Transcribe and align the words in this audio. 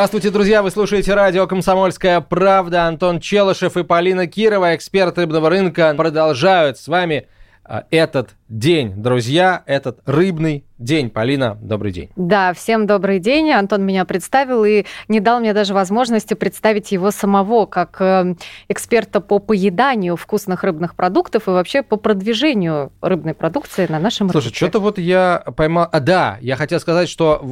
Здравствуйте, 0.00 0.30
друзья! 0.30 0.62
Вы 0.62 0.70
слушаете 0.70 1.12
радио 1.12 1.46
«Комсомольская 1.46 2.22
правда». 2.22 2.86
Антон 2.86 3.20
Челышев 3.20 3.76
и 3.76 3.84
Полина 3.84 4.26
Кирова, 4.26 4.74
эксперт 4.74 5.18
рыбного 5.18 5.50
рынка, 5.50 5.92
продолжают 5.94 6.78
с 6.78 6.88
вами 6.88 7.26
а, 7.66 7.84
этот 7.90 8.30
день, 8.48 8.94
друзья, 8.96 9.62
этот 9.66 9.98
рыбный 10.06 10.64
день. 10.78 11.10
Полина, 11.10 11.58
добрый 11.60 11.92
день. 11.92 12.08
Да, 12.16 12.54
всем 12.54 12.86
добрый 12.86 13.18
день. 13.18 13.50
Антон 13.50 13.84
меня 13.84 14.06
представил 14.06 14.64
и 14.64 14.86
не 15.08 15.20
дал 15.20 15.38
мне 15.38 15.52
даже 15.52 15.74
возможности 15.74 16.32
представить 16.32 16.92
его 16.92 17.10
самого 17.10 17.66
как 17.66 18.00
э, 18.00 18.36
эксперта 18.70 19.20
по 19.20 19.38
поеданию 19.38 20.16
вкусных 20.16 20.64
рыбных 20.64 20.94
продуктов 20.94 21.46
и 21.46 21.50
вообще 21.50 21.82
по 21.82 21.96
продвижению 21.96 22.90
рыбной 23.02 23.34
продукции 23.34 23.86
на 23.86 23.98
нашем 23.98 24.30
Слушай, 24.30 24.46
рынке. 24.46 24.56
что-то 24.56 24.80
вот 24.80 24.98
я 24.98 25.44
поймал... 25.54 25.90
А, 25.92 26.00
да, 26.00 26.38
я 26.40 26.56
хотел 26.56 26.80
сказать, 26.80 27.10
что 27.10 27.46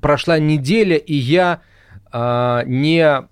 прошла 0.00 0.38
неделя, 0.38 0.96
и 0.96 1.14
я 1.14 1.60
не, 2.12 3.28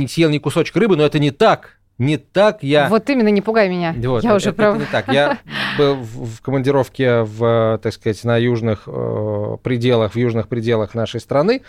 не 0.00 0.08
съел 0.08 0.30
ни 0.30 0.38
кусочек 0.38 0.76
рыбы, 0.76 0.96
но 0.96 1.04
это 1.04 1.18
не 1.18 1.30
так. 1.30 1.78
Не 1.98 2.16
так 2.16 2.62
я... 2.62 2.88
Вот 2.88 3.08
именно, 3.10 3.28
не 3.28 3.42
пугай 3.42 3.68
меня. 3.68 3.94
Вот, 3.96 4.24
я 4.24 4.30
это, 4.30 4.36
уже 4.36 4.48
это, 4.48 4.56
прав... 4.56 4.74
это 4.74 4.84
не 4.84 4.90
так. 4.90 5.08
Я 5.12 5.38
был 5.78 5.94
в, 5.94 6.40
командировке 6.40 7.22
в, 7.22 7.78
так 7.82 7.92
сказать, 7.92 8.24
на 8.24 8.36
южных 8.38 8.84
э, 8.86 9.56
пределах, 9.62 10.14
в 10.14 10.18
южных 10.18 10.48
пределах 10.48 10.94
нашей 10.94 11.20
страны 11.20 11.62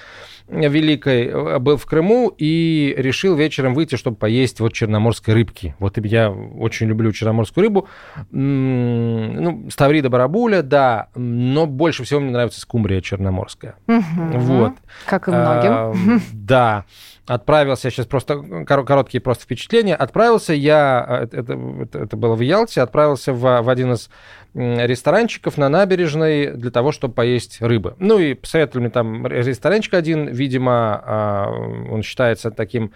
великой, 0.47 1.27
э, 1.27 1.59
был 1.59 1.77
в 1.77 1.85
Крыму 1.85 2.33
и 2.37 2.93
решил 2.97 3.35
вечером 3.35 3.73
выйти, 3.73 3.95
чтобы 3.95 4.17
поесть 4.17 4.59
вот 4.59 4.73
черноморской 4.73 5.33
рыбки. 5.33 5.75
Вот 5.79 5.97
я 6.05 6.31
очень 6.31 6.87
люблю 6.87 7.11
черноморскую 7.11 7.63
рыбу. 7.63 7.87
Ну, 8.31 9.69
ставрида 9.69 10.09
барабуля, 10.09 10.61
да, 10.61 11.09
но 11.15 11.65
больше 11.65 12.03
всего 12.03 12.19
мне 12.19 12.31
нравится 12.31 12.61
скумбрия 12.61 13.01
черноморская. 13.01 13.75
Угу. 13.87 14.37
Вот. 14.39 14.73
Как 15.05 15.27
и 15.27 15.31
многим. 15.31 15.71
А, 15.71 15.93
да 16.33 16.85
отправился, 17.25 17.89
сейчас 17.89 18.05
просто 18.05 18.65
короткие 18.65 19.21
просто 19.21 19.45
впечатления, 19.45 19.95
отправился 19.95 20.53
я, 20.53 21.05
э, 21.07 21.37
это, 21.37 21.53
это, 21.81 21.99
это 21.99 22.17
было 22.17 22.35
в 22.35 22.41
Ялте, 22.41 22.81
отправился 22.81 23.33
в, 23.33 23.61
в 23.61 23.69
один 23.69 23.93
из 23.93 24.09
ресторанчиков 24.55 25.57
на 25.57 25.69
набережной 25.69 26.51
для 26.51 26.71
того, 26.71 26.91
чтобы 26.91 27.13
поесть 27.13 27.61
рыбы. 27.61 27.95
Ну 27.99 28.19
и 28.19 28.33
посоветовали 28.33 28.85
мне 28.85 28.91
там 28.91 29.25
ресторанчик 29.25 29.95
один, 29.95 30.27
видимо, 30.27 31.01
а, 31.05 31.49
он 31.91 32.03
считается 32.03 32.51
таким, 32.51 32.91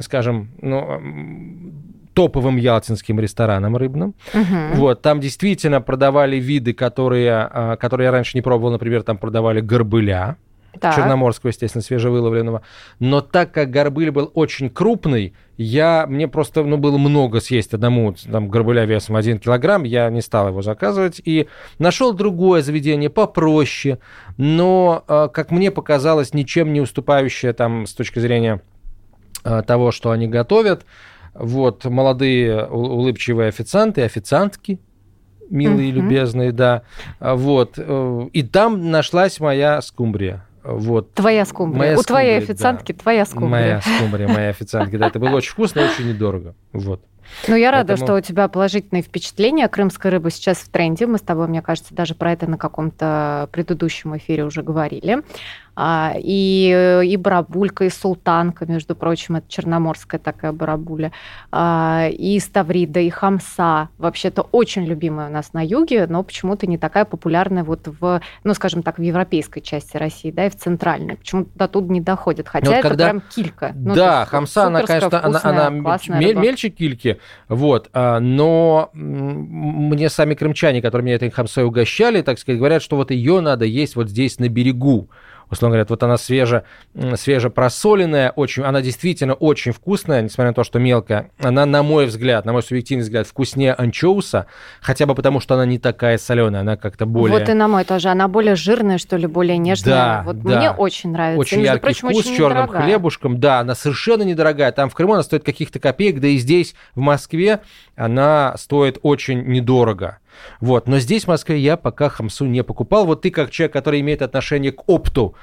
скажем, 0.00 0.48
ну, 0.60 1.72
топовым 2.14 2.56
ялтинским 2.56 3.20
рестораном 3.20 3.76
рыбным. 3.76 4.14
Uh-huh. 4.32 4.74
Вот, 4.74 5.02
там 5.02 5.20
действительно 5.20 5.80
продавали 5.80 6.36
виды, 6.36 6.72
которые, 6.72 7.48
а, 7.48 7.76
которые 7.76 8.06
я 8.06 8.10
раньше 8.10 8.36
не 8.36 8.42
пробовал, 8.42 8.72
например, 8.72 9.04
там 9.04 9.18
продавали 9.18 9.60
горбыля, 9.60 10.36
так. 10.80 10.94
черноморского, 10.94 11.48
естественно, 11.48 11.82
свежевыловленного. 11.82 12.62
Но 12.98 13.20
так 13.20 13.52
как 13.52 13.70
горбыль 13.70 14.10
был 14.10 14.30
очень 14.34 14.70
крупный, 14.70 15.34
я, 15.56 16.06
мне 16.08 16.28
просто 16.28 16.62
ну, 16.62 16.76
было 16.76 16.98
много 16.98 17.40
съесть 17.40 17.74
одному 17.74 18.14
там, 18.30 18.48
горбыля 18.48 18.84
весом 18.84 19.16
1 19.16 19.38
килограмм, 19.38 19.82
я 19.84 20.08
не 20.10 20.20
стал 20.20 20.48
его 20.48 20.62
заказывать. 20.62 21.20
И 21.24 21.48
нашел 21.78 22.12
другое 22.12 22.62
заведение 22.62 23.10
попроще, 23.10 23.98
но, 24.36 25.04
а, 25.08 25.28
как 25.28 25.50
мне 25.50 25.70
показалось, 25.70 26.34
ничем 26.34 26.72
не 26.72 26.80
уступающее 26.80 27.52
там, 27.52 27.86
с 27.86 27.94
точки 27.94 28.18
зрения 28.18 28.60
а, 29.42 29.62
того, 29.62 29.90
что 29.90 30.10
они 30.10 30.28
готовят. 30.28 30.84
Вот, 31.34 31.84
молодые 31.84 32.66
улыбчивые 32.66 33.48
официанты, 33.48 34.02
официантки, 34.02 34.80
милые, 35.50 35.90
uh-huh. 35.90 35.94
любезные, 35.94 36.52
да. 36.52 36.82
Вот. 37.20 37.74
Э, 37.76 38.28
и 38.32 38.42
там 38.42 38.90
нашлась 38.90 39.38
моя 39.40 39.80
скумбрия. 39.80 40.47
Вот. 40.62 41.14
Твоя 41.14 41.44
скумбрия. 41.44 41.78
Моя 41.78 41.92
У 41.98 42.02
скумбрия, 42.02 42.24
твоей 42.24 42.38
официантки 42.38 42.92
да. 42.92 42.98
твоя 42.98 43.24
скумбрия. 43.24 43.50
Моя 43.50 43.80
скумбрия, 43.80 44.28
моя 44.28 44.48
официантки. 44.50 44.96
Да, 44.96 45.08
это 45.08 45.18
было 45.18 45.36
очень 45.36 45.52
вкусно 45.52 45.80
и 45.80 45.84
очень 45.84 46.08
недорого. 46.08 46.54
Вот. 46.72 47.02
Ну, 47.46 47.56
я 47.56 47.70
рада, 47.70 47.88
Поэтому... 47.88 48.06
что 48.06 48.16
у 48.16 48.20
тебя 48.20 48.48
положительные 48.48 49.02
впечатления. 49.02 49.68
Крымская 49.68 50.12
рыба 50.12 50.30
сейчас 50.30 50.58
в 50.58 50.68
тренде. 50.68 51.06
Мы 51.06 51.18
с 51.18 51.22
тобой, 51.22 51.48
мне 51.48 51.62
кажется, 51.62 51.94
даже 51.94 52.14
про 52.14 52.32
это 52.32 52.46
на 52.46 52.58
каком-то 52.58 53.48
предыдущем 53.52 54.16
эфире 54.16 54.44
уже 54.44 54.62
говорили. 54.62 55.22
А, 55.80 56.14
и, 56.18 57.04
и 57.04 57.16
барабулька, 57.16 57.84
и 57.84 57.88
султанка, 57.88 58.66
между 58.66 58.96
прочим, 58.96 59.36
это 59.36 59.48
черноморская 59.48 60.18
такая 60.18 60.50
барабуля, 60.50 61.12
а, 61.52 62.08
и 62.10 62.40
ставрида, 62.40 62.98
и 62.98 63.08
хамса. 63.10 63.88
Вообще-то 63.96 64.42
очень 64.50 64.84
любимая 64.84 65.28
у 65.28 65.32
нас 65.32 65.52
на 65.52 65.64
юге, 65.64 66.08
но 66.08 66.24
почему-то 66.24 66.66
не 66.66 66.78
такая 66.78 67.04
популярная 67.04 67.62
вот 67.62 67.86
в, 67.86 68.20
ну, 68.42 68.54
скажем 68.54 68.82
так, 68.82 68.98
в 68.98 69.02
европейской 69.02 69.60
части 69.60 69.96
России, 69.96 70.32
да, 70.32 70.46
и 70.46 70.50
в 70.50 70.56
центральной. 70.56 71.16
Почему-то 71.16 71.50
до 71.54 71.68
туда 71.68 71.92
не 71.92 72.00
доходит, 72.00 72.48
хотя 72.48 72.66
вот 72.66 72.74
это 72.74 72.88
когда... 72.88 73.04
прям 73.10 73.20
килька. 73.20 73.72
Ну, 73.76 73.94
да, 73.94 74.24
хамса, 74.24 74.64
она, 74.64 74.82
конечно, 74.82 75.22
она, 75.22 75.40
она 75.44 75.70
мель, 75.70 76.34
мельче 76.34 76.70
кильки, 76.70 77.17
вот, 77.48 77.88
а, 77.92 78.20
но 78.20 78.90
мне 78.92 80.08
сами 80.08 80.34
крымчане, 80.34 80.82
которые 80.82 81.06
меня 81.06 81.16
этой 81.16 81.30
хамсой 81.30 81.64
угощали, 81.64 82.22
так 82.22 82.38
сказать, 82.38 82.58
говорят, 82.58 82.82
что 82.82 82.96
вот 82.96 83.10
ее 83.10 83.40
надо 83.40 83.64
есть 83.64 83.96
вот 83.96 84.08
здесь 84.08 84.38
на 84.38 84.48
берегу 84.48 85.08
условно 85.50 85.76
говоря, 85.76 85.86
вот 85.88 86.02
она 86.02 86.16
свеже, 86.16 86.64
свеже 87.16 87.50
просоленная, 87.50 88.30
очень, 88.30 88.62
она 88.62 88.80
действительно 88.82 89.34
очень 89.34 89.72
вкусная, 89.72 90.22
несмотря 90.22 90.50
на 90.50 90.54
то, 90.54 90.64
что 90.64 90.78
мелкая. 90.78 91.30
Она, 91.38 91.66
на 91.66 91.82
мой 91.82 92.06
взгляд, 92.06 92.44
на 92.44 92.52
мой 92.52 92.62
субъективный 92.62 93.02
взгляд, 93.02 93.26
вкуснее 93.26 93.74
анчоуса, 93.74 94.46
хотя 94.80 95.06
бы 95.06 95.14
потому, 95.14 95.40
что 95.40 95.54
она 95.54 95.66
не 95.66 95.78
такая 95.78 96.18
соленая, 96.18 96.62
она 96.62 96.76
как-то 96.76 97.06
более... 97.06 97.38
Вот 97.38 97.48
и 97.48 97.52
на 97.52 97.68
мой 97.68 97.84
тоже, 97.84 98.08
она 98.08 98.28
более 98.28 98.56
жирная, 98.56 98.98
что 98.98 99.16
ли, 99.16 99.26
более 99.26 99.58
нежная. 99.58 99.94
Да, 99.94 100.22
вот 100.24 100.42
да. 100.42 100.58
мне 100.58 100.70
очень 100.70 101.12
нравится. 101.12 101.40
Очень 101.40 101.60
и, 101.60 101.64
яркий 101.64 101.80
прочим, 101.80 102.08
вкус 102.08 102.24
очень 102.24 102.34
с 102.34 102.36
черным 102.36 102.64
недорогая. 102.64 102.82
хлебушком, 102.82 103.40
да, 103.40 103.60
она 103.60 103.74
совершенно 103.74 104.22
недорогая. 104.22 104.72
Там 104.72 104.90
в 104.90 104.94
Крыму 104.94 105.14
она 105.14 105.22
стоит 105.22 105.44
каких-то 105.44 105.78
копеек, 105.78 106.20
да 106.20 106.28
и 106.28 106.36
здесь, 106.36 106.74
в 106.94 107.00
Москве, 107.00 107.60
она 107.96 108.54
стоит 108.56 108.98
очень 109.02 109.42
недорого. 109.44 110.18
Вот. 110.60 110.88
Но 110.88 110.98
здесь, 110.98 111.24
в 111.24 111.28
Москве, 111.28 111.58
я 111.58 111.76
пока 111.76 112.08
хамсу 112.08 112.46
не 112.46 112.62
покупал. 112.62 113.06
Вот 113.06 113.22
ты, 113.22 113.30
как 113.30 113.50
человек, 113.50 113.72
который 113.72 114.00
имеет 114.00 114.22
отношение 114.22 114.72
к 114.72 114.88
опту, 114.88 115.36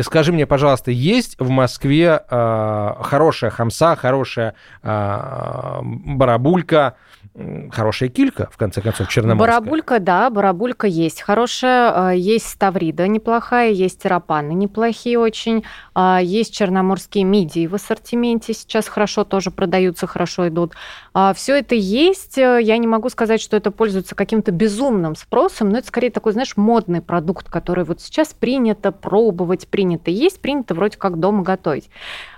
Скажи 0.00 0.32
мне, 0.32 0.46
пожалуйста, 0.46 0.90
есть 0.90 1.36
в 1.38 1.50
Москве 1.50 2.22
э, 2.30 2.92
хорошая 3.02 3.50
хамса, 3.50 3.94
хорошая 3.94 4.54
э, 4.82 5.80
барабулька, 5.82 6.96
хорошая 7.70 8.10
килька, 8.10 8.50
в 8.52 8.58
конце 8.58 8.82
концов, 8.82 9.08
черноморская. 9.08 9.60
Барабулька, 9.60 10.00
да, 10.00 10.28
барабулька 10.28 10.86
есть. 10.86 11.22
Хорошая, 11.22 11.92
а, 11.94 12.10
есть 12.12 12.46
ставрида 12.46 13.08
неплохая, 13.08 13.70
есть 13.70 14.04
рапаны 14.04 14.52
неплохие 14.52 15.18
очень, 15.18 15.64
а, 15.94 16.20
есть 16.22 16.54
черноморские 16.54 17.24
мидии 17.24 17.66
в 17.66 17.74
ассортименте, 17.74 18.52
сейчас 18.52 18.86
хорошо 18.86 19.24
тоже 19.24 19.50
продаются, 19.50 20.06
хорошо 20.06 20.48
идут. 20.48 20.74
А, 21.14 21.32
Все 21.32 21.58
это 21.58 21.74
есть, 21.74 22.36
я 22.36 22.76
не 22.76 22.86
могу 22.86 23.08
сказать, 23.08 23.40
что 23.40 23.56
это 23.56 23.70
пользуется 23.70 24.14
каким-то 24.14 24.52
безумным 24.52 25.16
спросом, 25.16 25.70
но 25.70 25.78
это 25.78 25.86
скорее 25.86 26.10
такой, 26.10 26.32
знаешь, 26.32 26.56
модный 26.56 27.00
продукт, 27.00 27.48
который 27.48 27.84
вот 27.84 28.02
сейчас 28.02 28.34
принято 28.34 28.92
пробовать, 28.92 29.68
принято 29.68 30.10
есть, 30.10 30.40
принято 30.40 30.74
вроде 30.74 30.98
как 30.98 31.18
дома 31.18 31.42
готовить. 31.42 31.88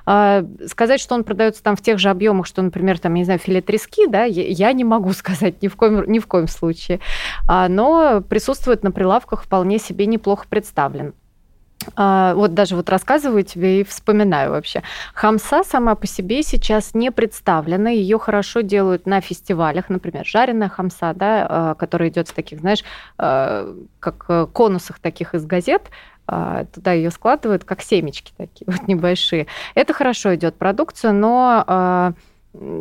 Сказать, 0.05 1.01
что 1.01 1.15
он 1.15 1.25
продается 1.25 1.63
там 1.63 1.77
в 1.77 1.81
тех 1.81 1.99
же 1.99 2.11
объемах, 2.11 2.47
что, 2.47 2.61
например, 2.61 2.99
там, 2.99 3.15
я 3.15 3.19
не 3.21 3.25
знаю, 3.25 3.41
филе 3.41 3.63
трески, 3.63 4.07
да, 4.07 4.25
я 4.25 4.73
не 4.73 4.84
могу 4.85 5.13
сказать 5.13 5.63
ни 5.63 5.69
в 5.69 5.77
коем, 5.77 6.05
ни 6.11 6.19
в 6.19 6.27
коем 6.27 6.49
случае. 6.49 7.01
А, 7.49 7.69
но 7.69 8.21
присутствует 8.21 8.83
на 8.83 8.91
прилавках 8.91 9.45
вполне 9.45 9.79
себе 9.79 10.07
неплохо 10.07 10.47
представлен. 10.49 11.15
А, 11.97 12.35
вот 12.35 12.55
даже 12.55 12.77
вот 12.77 12.89
рассказываю 12.89 13.43
тебе 13.43 13.81
и 13.81 13.85
вспоминаю 13.85 14.53
вообще. 14.53 14.83
Хамса 15.13 15.65
сама 15.65 15.95
по 15.95 16.07
себе 16.07 16.43
сейчас 16.43 16.95
не 16.95 17.11
представлена, 17.11 17.91
ее 17.91 18.19
хорошо 18.19 18.61
делают 18.61 19.07
на 19.07 19.21
фестивалях, 19.21 19.91
например, 19.91 20.25
жареная 20.25 20.69
хамса, 20.69 21.13
да, 21.15 21.75
которая 21.79 22.09
идет 22.09 22.29
в 22.29 22.33
таких, 22.33 22.61
знаешь, 22.61 22.85
как 23.17 24.25
э, 24.29 24.47
конусах 24.53 24.99
таких 24.99 25.35
из 25.35 25.45
газет, 25.45 25.91
а, 26.27 26.65
туда 26.65 26.93
ее 26.93 27.11
складывают, 27.11 27.65
как 27.65 27.83
семечки 27.83 28.33
такие 28.37 28.65
вот 28.71 28.89
небольшие. 28.89 29.47
Это 29.75 29.93
хорошо 29.93 30.35
идет 30.35 30.57
продукция, 30.57 31.13
но 31.13 31.65
а, 31.67 32.13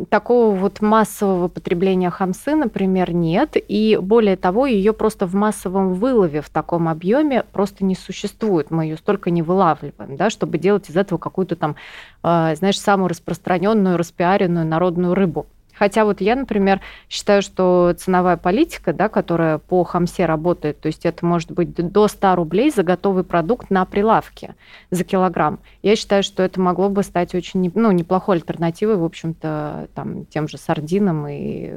такого 0.08 0.54
вот 0.54 0.80
массового 0.80 1.48
потребления 1.48 2.10
хамсы, 2.10 2.54
например, 2.54 3.12
нет. 3.12 3.56
И 3.56 3.98
более 4.00 4.36
того, 4.36 4.66
ее 4.66 4.92
просто 4.92 5.26
в 5.26 5.34
массовом 5.34 5.94
вылове 5.94 6.40
в 6.40 6.50
таком 6.50 6.88
объеме 6.88 7.44
просто 7.52 7.84
не 7.84 7.94
существует. 7.94 8.70
Мы 8.70 8.84
ее 8.84 8.96
столько 8.96 9.30
не 9.30 9.42
вылавливаем, 9.42 10.16
да, 10.16 10.30
чтобы 10.30 10.58
делать 10.58 10.88
из 10.90 10.96
этого 10.96 11.18
какую-то 11.18 11.56
там, 11.56 11.76
а, 12.22 12.54
знаешь, 12.54 12.78
самую 12.78 13.08
распространенную, 13.08 13.96
распиаренную 13.96 14.66
народную 14.66 15.14
рыбу. 15.14 15.46
Хотя 15.74 16.04
вот 16.04 16.20
я, 16.20 16.36
например, 16.36 16.80
считаю, 17.08 17.42
что 17.42 17.94
ценовая 17.98 18.36
политика, 18.36 18.92
да, 18.92 19.08
которая 19.08 19.58
по 19.58 19.84
хамсе 19.84 20.26
работает, 20.26 20.80
то 20.80 20.86
есть 20.86 21.04
это 21.04 21.26
может 21.26 21.52
быть 21.52 21.74
до 21.74 22.08
100 22.08 22.36
рублей 22.36 22.70
за 22.70 22.82
готовый 22.82 23.24
продукт 23.24 23.70
на 23.70 23.84
прилавке 23.84 24.54
за 24.90 25.04
килограмм. 25.04 25.58
Я 25.82 25.96
считаю, 25.96 26.22
что 26.22 26.42
это 26.42 26.60
могло 26.60 26.88
бы 26.88 27.02
стать 27.02 27.34
очень 27.34 27.70
ну, 27.74 27.90
неплохой 27.90 28.36
альтернативой, 28.36 28.96
в 28.96 29.04
общем-то, 29.04 29.88
там, 29.94 30.26
тем 30.26 30.48
же 30.48 30.58
сардинам 30.58 31.26
и 31.28 31.72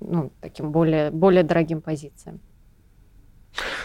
ну, 0.00 0.30
таким 0.40 0.70
более, 0.70 1.10
более 1.10 1.42
дорогим 1.42 1.80
позициям. 1.80 2.40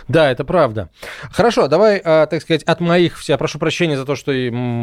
Да, 0.08 0.32
это 0.32 0.44
правда. 0.44 0.90
Хорошо, 1.32 1.68
давай, 1.68 2.02
а, 2.04 2.26
так 2.26 2.42
сказать, 2.42 2.64
от 2.64 2.80
моих, 2.80 3.22
я 3.24 3.38
прошу 3.38 3.60
прощения 3.60 3.98
за 3.98 4.06
то, 4.06 4.16
что 4.16 4.32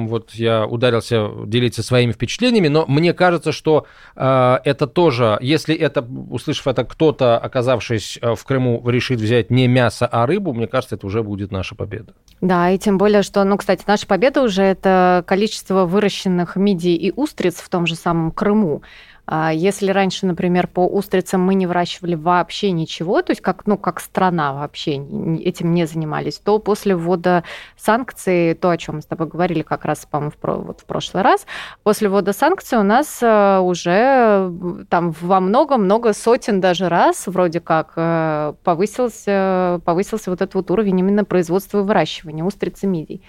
вот 0.08 0.32
я 0.32 0.67
ударился 0.67 1.29
делиться 1.46 1.82
своими 1.82 2.12
впечатлениями, 2.12 2.69
но 2.69 2.85
мне 2.87 3.12
кажется, 3.12 3.52
что 3.52 3.87
а, 4.17 4.61
это 4.64 4.87
тоже, 4.87 5.38
если 5.40 5.75
это, 5.75 6.02
услышав 6.31 6.67
это, 6.67 6.85
кто-то, 6.85 7.38
оказавшись 7.38 8.19
а, 8.20 8.35
в 8.35 8.44
Крыму, 8.44 8.82
решит 8.88 9.20
взять 9.20 9.50
не 9.50 9.67
мясо, 9.67 10.06
а 10.06 10.26
рыбу, 10.26 10.52
мне 10.52 10.67
кажется, 10.67 10.96
это 10.96 11.06
уже 11.06 11.23
будет 11.23 11.52
наша 11.52 11.75
победа. 11.75 12.14
Да, 12.40 12.70
и 12.70 12.79
тем 12.79 12.99
более, 12.99 13.23
что, 13.23 13.43
ну, 13.44 13.56
кстати, 13.56 13.82
наша 13.87 14.06
победа 14.06 14.43
уже 14.43 14.62
это 14.62 15.25
количество 15.26 15.85
выращенных 15.85 16.56
мидий 16.56 16.94
и 16.94 17.12
устриц 17.14 17.56
в 17.56 17.69
том 17.69 17.87
же 17.87 17.96
самом 17.96 18.31
Крыму. 18.31 18.82
А 19.30 19.52
если 19.52 19.90
раньше, 19.90 20.25
например, 20.25 20.69
по 20.69 20.86
устрицам 20.86 21.42
мы 21.42 21.52
не 21.52 21.66
выращивали 21.66 22.14
вообще 22.14 22.70
ничего, 22.70 23.20
то 23.20 23.32
есть 23.32 23.42
как, 23.42 23.66
ну, 23.66 23.76
как 23.76 24.00
страна 24.00 24.54
вообще 24.54 24.94
этим 24.94 25.75
не 25.75 25.86
занимались, 25.86 26.38
то 26.38 26.58
после 26.58 26.96
ввода 26.96 27.44
санкций, 27.76 28.54
то, 28.54 28.70
о 28.70 28.78
чем 28.78 28.96
мы 28.96 29.02
с 29.02 29.04
тобой 29.04 29.26
говорили 29.26 29.60
как 29.60 29.84
раз, 29.84 30.06
по-моему, 30.10 30.32
в, 30.32 30.64
вот 30.64 30.80
в 30.80 30.84
прошлый 30.86 31.22
раз, 31.22 31.46
после 31.82 32.08
ввода 32.08 32.32
санкций 32.32 32.78
у 32.78 32.82
нас 32.82 33.19
э, 33.20 33.58
уже 33.58 34.50
там 34.88 35.14
во 35.20 35.40
много-много 35.40 36.14
сотен 36.14 36.62
даже 36.62 36.88
раз 36.88 37.26
вроде 37.26 37.60
как 37.60 37.92
э, 37.96 38.54
повысился, 38.64 39.82
повысился 39.84 40.30
вот 40.30 40.40
этот 40.40 40.54
вот 40.54 40.70
уровень 40.70 41.00
именно 41.00 41.26
производства 41.26 41.80
и 41.80 41.82
выращивания 41.82 42.44
устриц 42.44 42.82
и 42.82 42.86
мидий. 42.86 43.22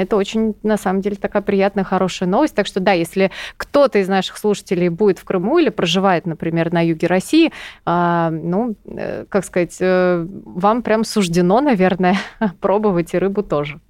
Это 0.00 0.16
очень, 0.16 0.54
на 0.62 0.76
самом 0.76 1.00
деле, 1.00 1.16
такая 1.16 1.42
приятная, 1.42 1.84
хорошая 1.84 2.28
новость. 2.28 2.54
Так 2.54 2.66
что, 2.66 2.80
да, 2.80 2.92
если 2.92 3.30
кто-то 3.56 3.98
из 3.98 4.08
наших 4.08 4.38
слушателей 4.38 4.88
будет 4.88 5.18
в 5.18 5.24
Крыму 5.24 5.58
или 5.58 5.68
проживает, 5.68 6.26
например, 6.26 6.72
на 6.72 6.84
юге 6.84 7.06
России, 7.06 7.52
а, 7.84 8.30
ну, 8.30 8.76
э, 8.86 9.24
как 9.28 9.44
сказать, 9.44 9.76
э, 9.80 10.26
вам 10.44 10.82
прям 10.82 11.04
суждено, 11.04 11.60
наверное, 11.60 12.16
пробовать 12.60 13.14
и 13.14 13.18
рыбу 13.18 13.42
тоже. 13.42 13.80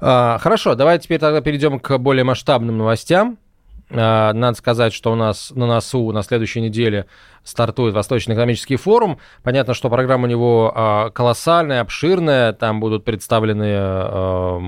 А, 0.00 0.38
хорошо, 0.38 0.74
давайте 0.74 1.04
теперь 1.04 1.18
тогда 1.18 1.40
перейдем 1.40 1.78
к 1.78 1.98
более 1.98 2.24
масштабным 2.24 2.78
новостям. 2.78 3.38
А, 3.90 4.32
надо 4.32 4.56
сказать, 4.56 4.92
что 4.92 5.12
у 5.12 5.16
нас 5.16 5.52
на 5.54 5.66
носу 5.66 6.10
на 6.12 6.22
следующей 6.22 6.60
неделе 6.60 7.06
стартует 7.44 7.94
Восточный 7.94 8.34
экономический 8.34 8.76
форум. 8.76 9.18
Понятно, 9.42 9.74
что 9.74 9.88
программа 9.88 10.24
у 10.24 10.28
него 10.28 10.72
а, 10.74 11.10
колоссальная, 11.10 11.80
обширная. 11.80 12.52
Там 12.52 12.80
будут 12.80 13.04
представлены 13.04 13.72
а, 13.72 14.60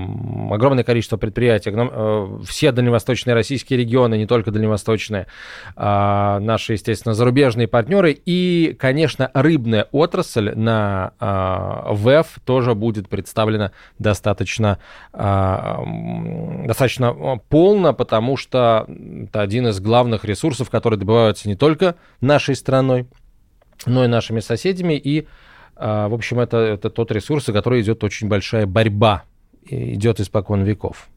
огромное 0.51 0.83
количество 0.83 1.17
предприятий. 1.17 1.71
А, 1.75 2.39
все 2.45 2.71
дальневосточные 2.71 3.33
российские 3.33 3.79
регионы, 3.79 4.17
не 4.17 4.25
только 4.25 4.51
дальневосточные, 4.51 5.27
наши, 5.75 6.73
естественно, 6.73 7.13
зарубежные 7.13 7.67
партнеры. 7.67 8.17
И, 8.25 8.75
конечно, 8.79 9.29
рыбная 9.33 9.87
отрасль 9.91 10.53
на 10.55 11.13
ВЭФ 11.19 12.27
тоже 12.45 12.75
будет 12.75 13.09
представлена 13.09 13.71
достаточно, 13.99 14.79
достаточно 15.13 17.39
полно, 17.49 17.93
потому 17.93 18.37
что 18.37 18.85
это 18.87 19.41
один 19.41 19.67
из 19.67 19.79
главных 19.79 20.25
ресурсов, 20.25 20.69
которые 20.69 20.99
добываются 20.99 21.47
не 21.47 21.55
только 21.55 21.95
нашей 22.21 22.55
страной, 22.63 23.05
но 23.85 24.05
и 24.05 24.07
нашими 24.07 24.39
соседями. 24.39 24.93
И, 24.93 25.27
а, 25.75 26.07
в 26.07 26.13
общем, 26.13 26.39
это, 26.39 26.57
это 26.57 26.89
тот 26.89 27.11
ресурс, 27.11 27.45
за 27.45 27.53
который 27.53 27.81
идет 27.81 28.03
очень 28.03 28.27
большая 28.27 28.65
борьба, 28.65 29.23
идет 29.65 30.19
испокон 30.19 30.63
веков. 30.63 31.09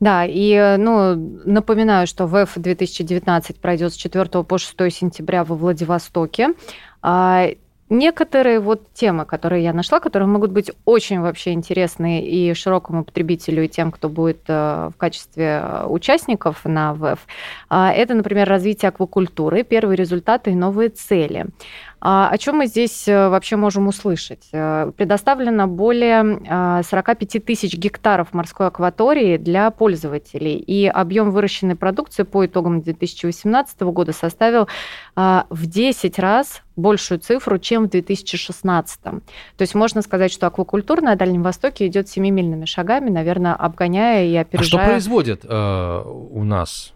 Да, 0.00 0.26
и 0.26 0.76
ну, 0.78 1.14
напоминаю, 1.44 2.06
что 2.06 2.26
ВЭФ 2.26 2.52
2019 2.56 3.60
пройдет 3.60 3.92
с 3.92 3.96
4 3.96 4.44
по 4.44 4.58
6 4.58 4.74
сентября 4.90 5.44
во 5.44 5.54
Владивостоке. 5.54 6.48
Некоторые 7.94 8.58
вот 8.58 8.90
темы, 8.94 9.26
которые 9.26 9.62
я 9.62 9.74
нашла, 9.74 10.00
которые 10.00 10.26
могут 10.26 10.50
быть 10.50 10.70
очень 10.86 11.20
вообще 11.20 11.52
интересны 11.52 12.22
и 12.22 12.54
широкому 12.54 13.04
потребителю, 13.04 13.64
и 13.64 13.68
тем, 13.68 13.92
кто 13.92 14.08
будет 14.08 14.44
э, 14.48 14.88
в 14.94 14.96
качестве 14.96 15.60
э, 15.62 15.84
участников 15.86 16.64
на 16.64 16.94
ВЭФ, 16.94 17.18
а, 17.68 17.92
это, 17.92 18.14
например, 18.14 18.48
развитие 18.48 18.88
аквакультуры, 18.88 19.62
первые 19.62 19.96
результаты 19.96 20.52
и 20.52 20.54
новые 20.54 20.88
цели. 20.88 21.48
А 22.04 22.28
о 22.30 22.36
чем 22.36 22.56
мы 22.56 22.66
здесь 22.66 23.06
э, 23.06 23.28
вообще 23.28 23.54
можем 23.54 23.86
услышать? 23.86 24.48
Э, 24.50 24.90
предоставлено 24.96 25.68
более 25.68 26.82
45 26.82 27.36
а, 27.36 27.40
тысяч 27.40 27.74
гектаров 27.76 28.32
морской 28.32 28.66
акватории 28.66 29.36
для 29.36 29.70
пользователей, 29.70 30.56
и 30.56 30.88
объем 30.88 31.30
выращенной 31.30 31.76
продукции 31.76 32.24
по 32.24 32.44
итогам 32.44 32.82
2018 32.82 33.80
года 33.82 34.12
составил 34.12 34.66
в 35.14 35.66
10 35.66 36.18
раз 36.18 36.62
большую 36.74 37.20
цифру, 37.20 37.58
чем 37.58 37.86
в 37.86 37.90
2016. 37.90 39.00
То 39.02 39.20
есть 39.60 39.74
можно 39.76 40.02
сказать, 40.02 40.32
что 40.32 40.48
аквакультура 40.48 41.02
на 41.02 41.14
Дальнем 41.14 41.44
Востоке 41.44 41.86
идет 41.86 42.08
семимильными 42.08 42.64
шагами, 42.64 43.10
наверное, 43.10 43.54
обгоняя 43.54 44.24
и 44.24 44.34
опережая... 44.34 44.80
А 44.80 44.84
что 44.84 44.90
производят 44.90 45.44
э, 45.44 46.02
у 46.04 46.42
нас? 46.42 46.94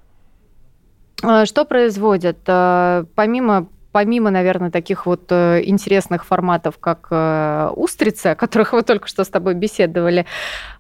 Что 1.45 1.65
производят? 1.65 2.39
Помимо 2.45 3.69
помимо, 3.97 4.31
наверное, 4.31 4.71
таких 4.71 5.07
вот 5.07 5.23
э, 5.31 5.63
интересных 5.65 6.27
форматов, 6.27 6.77
как 6.79 7.09
э, 7.11 7.71
устрицы, 7.75 8.27
о 8.27 8.35
которых 8.35 8.73
вы 8.75 8.83
только 8.83 9.09
что 9.09 9.25
с 9.25 9.29
тобой 9.29 9.55
беседовали, 9.55 10.27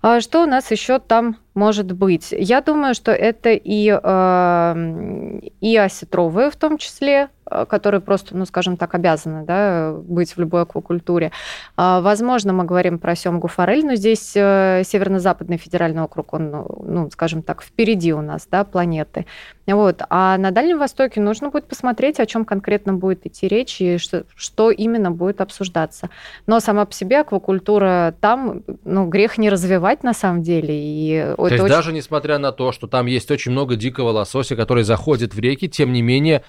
а 0.03 0.21
что 0.21 0.43
у 0.43 0.47
нас 0.47 0.71
еще 0.71 0.99
там 0.99 1.37
может 1.57 1.91
быть? 1.93 2.29
Я 2.31 2.61
думаю, 2.61 2.95
что 2.95 3.11
это 3.13 3.51
и, 3.51 3.91
э, 3.91 5.41
и 5.61 5.77
осетровые 5.77 6.51
в 6.51 6.57
том 6.57 6.79
числе, 6.79 7.31
Э, 7.49 7.65
которые 7.65 8.01
просто, 8.01 8.37
ну, 8.37 8.45
скажем 8.45 8.77
так, 8.77 8.95
обязаны 8.95 9.45
да, 9.45 9.93
быть 9.93 10.37
в 10.37 10.41
любой 10.41 10.63
аквакультуре. 10.63 11.31
А, 11.77 12.01
возможно, 12.01 12.53
мы 12.53 12.65
говорим 12.65 12.99
про 12.99 13.15
семгу 13.15 13.47
форель, 13.47 13.87
но 13.87 13.95
здесь 13.95 14.33
э, 14.35 14.83
Северно-Западный 14.85 15.57
федеральный 15.57 16.03
округ, 16.03 16.35
он, 16.35 16.51
ну, 16.51 16.85
ну, 16.85 17.11
скажем 17.11 17.43
так, 17.43 17.63
впереди 17.63 18.13
у 18.13 18.21
нас, 18.21 18.49
да, 18.51 18.65
планеты. 18.65 19.27
Вот. 19.67 20.03
А 20.11 20.37
на 20.39 20.51
Дальнем 20.51 20.79
Востоке 20.79 21.21
нужно 21.21 21.51
будет 21.51 21.67
посмотреть, 21.67 22.19
о 22.19 22.27
чем 22.27 22.45
конкретно 22.45 22.95
будет 22.95 23.27
идти 23.27 23.47
речь 23.47 23.81
и 23.81 23.99
что, 23.99 24.25
что 24.35 24.71
именно 24.71 25.13
будет 25.13 25.41
обсуждаться. 25.41 26.11
Но 26.47 26.59
сама 26.59 26.85
по 26.85 26.93
себе 26.93 27.21
аквакультура 27.21 28.15
там, 28.21 28.63
ну, 28.85 29.07
грех 29.07 29.39
не 29.39 29.51
развивать 29.51 30.03
на 30.03 30.15
самом 30.15 30.43
деле. 30.43 30.75
И 30.75 31.35
то 31.49 31.55
есть 31.55 31.65
очень... 31.65 31.75
даже 31.75 31.93
несмотря 31.93 32.39
на 32.39 32.53
то, 32.53 32.73
что 32.73 32.87
там 32.87 33.07
есть 33.07 33.31
очень 33.31 33.53
много 33.53 33.77
дикого 33.77 34.11
лосося, 34.11 34.57
который 34.57 34.85
заходит 34.85 35.35
в 35.35 35.39
реки, 35.39 35.69
тем 35.69 35.93
не 35.93 36.03
менее 36.03 36.43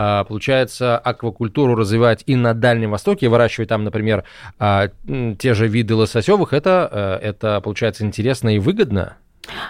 а, 0.00 0.22
получается, 0.22 0.96
аквакультуру 0.96 1.74
развивать 1.74 2.22
и 2.26 2.36
на 2.36 2.54
Дальнем 2.54 2.92
Востоке, 2.92 3.28
выращивать 3.28 3.68
там, 3.68 3.82
например, 3.82 4.22
а, 4.60 4.90
те 5.38 5.54
же 5.54 5.66
виды 5.66 5.96
лососевых, 5.96 6.52
это, 6.52 7.18
э, 7.20 7.26
это 7.26 7.60
получается 7.60 8.04
интересно 8.04 8.54
и 8.54 8.60
выгодно? 8.60 9.16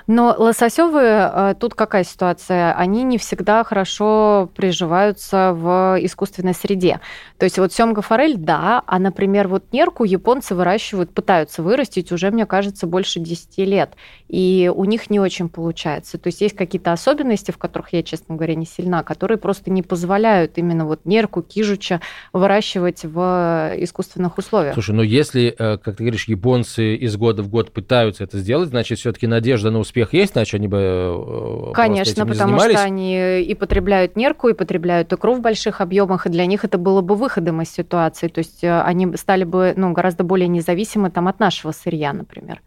Но 0.07 0.35
лососевые, 0.37 1.31
э, 1.33 1.55
тут 1.59 1.75
какая 1.75 2.05
ситуация? 2.05 2.73
Они 2.75 3.03
не 3.03 3.19
всегда 3.19 3.65
хорошо 3.65 4.51
приживаются 4.55 5.53
в 5.53 5.99
искусственной 6.01 6.55
среде. 6.55 7.01
То 7.39 7.45
есть 7.45 7.59
вот 7.59 7.73
семга 7.73 8.03
форель, 8.03 8.37
да, 8.37 8.83
а, 8.87 8.99
например, 8.99 9.49
вот 9.49 9.73
нерку 9.73 10.05
японцы 10.05 10.55
выращивают, 10.55 11.13
пытаются 11.13 11.63
вырастить 11.63 12.13
уже, 12.13 12.31
мне 12.31 12.47
кажется, 12.47 12.87
больше 12.87 13.21
10 13.21 13.59
лет. 13.59 13.95
И 14.29 14.71
у 14.75 14.85
них 14.85 15.11
не 15.11 15.21
очень 15.21 15.49
получается. 15.49 16.19
То 16.19 16.29
есть 16.29 16.41
есть 16.41 16.57
какие-то 16.57 16.93
особенности, 16.93 17.51
в 17.51 17.59
которых 17.59 17.93
я, 17.93 18.03
честно 18.03 18.35
говоря, 18.35 18.55
не 18.55 18.67
сильна, 18.67 19.03
которые 19.03 19.39
просто 19.39 19.71
не 19.71 19.83
позволяют 19.83 20.59
именно 20.59 20.85
вот 20.87 21.05
нерку, 21.05 21.43
кижуча 21.43 22.01
выращивать 22.33 23.05
в 23.05 23.73
искусственных 23.79 24.39
условиях. 24.39 24.75
Слушай, 24.75 24.95
но 24.95 25.03
если, 25.03 25.55
э, 25.57 25.79
как 25.79 25.97
ты 25.97 26.05
говоришь, 26.05 26.29
японцы 26.29 26.97
из 26.97 27.17
года 27.17 27.43
в 27.43 27.49
год 27.49 27.73
пытаются 27.73 28.25
это 28.25 28.39
сделать, 28.39 28.69
значит, 28.69 28.99
все-таки 28.99 29.27
надежда 29.27 29.68
надежда 29.69 29.71
на 29.71 29.79
успех 29.79 30.13
есть, 30.13 30.37
иначе 30.37 30.57
они 30.57 30.69
бы 30.69 30.79
э, 30.81 31.73
Конечно, 31.75 32.27
потому 32.27 32.59
что 32.59 32.83
они 32.83 33.41
и 33.41 33.55
потребляют 33.55 34.17
нерку, 34.17 34.49
и 34.49 34.55
потребляют 34.55 35.13
икру 35.13 35.35
в 35.35 35.41
больших 35.41 35.81
объемах, 35.81 36.27
и 36.27 36.31
для 36.31 36.47
них 36.47 36.65
это 36.65 36.79
было 36.79 37.01
бы 37.01 37.15
выходом 37.15 37.63
из 37.63 37.71
ситуации. 37.71 38.29
То 38.29 38.39
есть 38.39 38.65
э, 38.65 38.81
они 38.83 39.17
стали 39.17 39.45
бы 39.45 39.75
ну, 39.77 39.93
гораздо 39.93 40.25
более 40.25 40.49
независимы 40.49 41.11
там, 41.11 41.29
от 41.29 41.41
нашего 41.41 41.73
сырья, 41.73 42.13
например. 42.13 42.61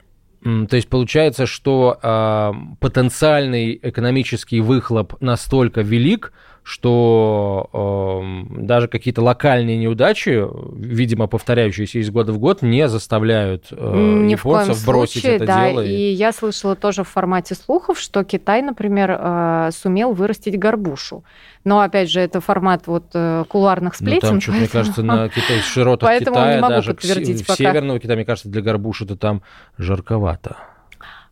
То 0.44 0.76
есть 0.76 0.90
получается, 0.90 1.46
что 1.46 2.00
э, 2.02 2.52
потенциальный 2.80 3.80
экономический 3.82 4.60
выхлоп 4.62 5.22
настолько 5.22 5.82
велик, 5.82 6.34
что 6.64 7.70
э, 7.74 8.62
даже 8.62 8.88
какие-то 8.88 9.22
локальные 9.22 9.78
неудачи, 9.78 10.46
видимо, 10.76 11.28
повторяющиеся 11.28 12.00
из 12.00 12.10
года 12.12 12.34
в 12.34 12.38
год, 12.38 12.62
не 12.62 12.88
заставляют 12.88 13.68
э, 13.72 13.76
Ни 13.76 14.32
японцев 14.32 14.86
бросить 14.86 15.22
случае, 15.22 15.36
это 15.38 15.46
да, 15.46 15.70
дело. 15.70 15.82
И... 15.82 15.90
и 15.90 16.12
я 16.12 16.32
слышала 16.32 16.76
тоже 16.76 17.04
в 17.04 17.10
формате 17.10 17.56
слухов, 17.56 18.00
что 18.00 18.24
Китай, 18.24 18.62
например, 18.62 19.18
э, 19.20 19.70
сумел 19.74 20.14
вырастить 20.14 20.58
горбушу. 20.60 21.24
Но, 21.64 21.82
опять 21.82 22.10
же, 22.10 22.20
это 22.20 22.42
формат 22.42 22.88
вот 22.88 23.06
э, 23.14 23.44
кулуарных 23.48 23.96
сплетен. 23.96 24.20
Ну, 24.22 24.30
там, 24.30 24.42
что, 24.42 24.52
мне 24.52 24.68
кажется, 24.68 25.04
на 25.04 25.30
Китай, 25.30 25.60
широтах 25.60 26.10
поэтому 26.10 26.38
Китая, 26.38 26.70
даже 26.70 26.94
в, 26.94 27.00
в 27.00 27.56
северного 27.56 28.00
Китая, 28.00 28.16
мне 28.16 28.26
кажется, 28.26 28.50
для 28.50 28.62
горбуши-то 28.62 29.16
там 29.16 29.42
жарковато. 29.78 30.58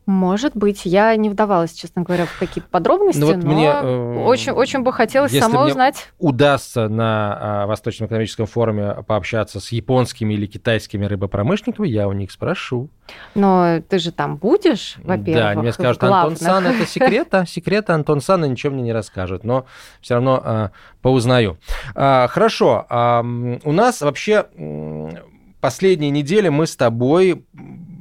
Может 0.10 0.58
быть. 0.58 0.86
Я 0.86 1.16
не 1.16 1.30
вдавалась, 1.30 1.72
честно 1.72 2.02
говоря, 2.02 2.26
в 2.26 2.40
какие-то 2.40 2.68
подробности, 2.68 3.20
ну, 3.20 3.28
вот 3.28 3.44
но 3.44 3.54
мне, 3.54 3.68
э, 3.68 4.24
очень, 4.26 4.54
очень 4.54 4.80
бы 4.80 4.92
хотелось 4.92 5.38
самой 5.38 5.70
узнать. 5.70 6.10
удастся 6.18 6.90
на 6.90 7.38
а, 7.40 7.68
Восточном 7.68 8.08
экономическом 8.08 8.48
форуме 8.48 9.04
пообщаться 9.06 9.60
с 9.60 9.72
японскими 9.72 10.34
или 10.34 10.48
китайскими 10.48 11.06
рыбопромышленниками, 11.06 11.88
я 11.88 12.08
у 12.08 12.14
них 12.14 12.32
спрошу. 12.32 12.90
Но 13.36 13.82
ты 13.88 14.00
же 14.00 14.12
там 14.12 14.38
будешь, 14.38 14.96
во-первых. 15.04 15.54
Да, 15.54 15.62
мне 15.62 15.72
скажут, 15.72 16.04
Антон 16.04 16.38
Сан, 16.38 16.66
это 16.66 16.88
секрет, 16.88 17.28
а 17.36 17.46
секрет 17.46 17.92
Антон 17.92 18.20
Сан 18.20 18.42
ничего 18.50 18.74
мне 18.74 18.82
не 18.82 18.94
расскажет, 18.94 19.44
но 19.44 19.68
все 20.02 20.16
равно 20.16 20.42
а, 20.44 20.72
поузнаю. 21.04 21.60
А, 21.94 22.28
хорошо, 22.30 22.84
а, 22.90 23.22
у 23.22 23.72
нас 23.72 24.02
вообще 24.02 24.48
последние 25.62 26.10
недели 26.10 26.50
мы 26.50 26.68
с 26.68 26.76
тобой 26.76 27.46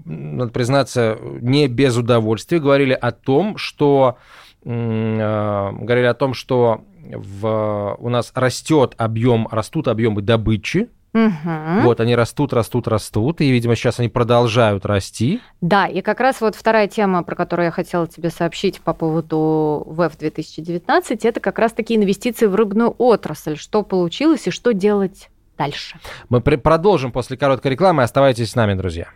надо 0.08 0.50
признаться, 0.50 1.18
не 1.22 1.68
без 1.68 1.96
удовольствия, 1.96 2.58
говорили 2.58 2.92
о 2.92 3.12
том, 3.12 3.56
что 3.56 4.18
э, 4.64 4.68
говорили 4.68 6.06
о 6.06 6.14
том, 6.14 6.34
что 6.34 6.82
в, 7.02 7.96
у 7.98 8.08
нас 8.08 8.32
растет 8.34 8.94
объем, 8.96 9.48
растут 9.50 9.88
объемы 9.88 10.22
добычи, 10.22 10.88
Угу. 11.14 11.82
Вот, 11.82 12.00
они 12.00 12.14
растут, 12.14 12.52
растут, 12.52 12.86
растут, 12.86 13.40
и, 13.40 13.50
видимо, 13.50 13.74
сейчас 13.76 13.98
они 13.98 14.08
продолжают 14.08 14.84
расти. 14.84 15.40
Да, 15.60 15.86
и 15.86 16.02
как 16.02 16.20
раз 16.20 16.40
вот 16.40 16.54
вторая 16.54 16.86
тема, 16.86 17.22
про 17.22 17.34
которую 17.34 17.66
я 17.66 17.70
хотела 17.70 18.06
тебе 18.06 18.30
сообщить 18.30 18.80
по 18.80 18.92
поводу 18.92 19.84
ВЭФ 19.86 20.18
2019, 20.18 21.24
это 21.24 21.40
как 21.40 21.58
раз 21.58 21.72
такие 21.72 21.98
инвестиции 21.98 22.46
в 22.46 22.54
рыбную 22.54 22.94
отрасль. 22.98 23.56
Что 23.56 23.82
получилось 23.82 24.46
и 24.46 24.50
что 24.50 24.72
делать 24.72 25.30
дальше? 25.56 25.98
Мы 26.28 26.40
продолжим 26.40 27.10
после 27.10 27.36
короткой 27.36 27.72
рекламы. 27.72 28.02
Оставайтесь 28.02 28.50
с 28.50 28.54
нами, 28.54 28.74
друзья. 28.74 29.08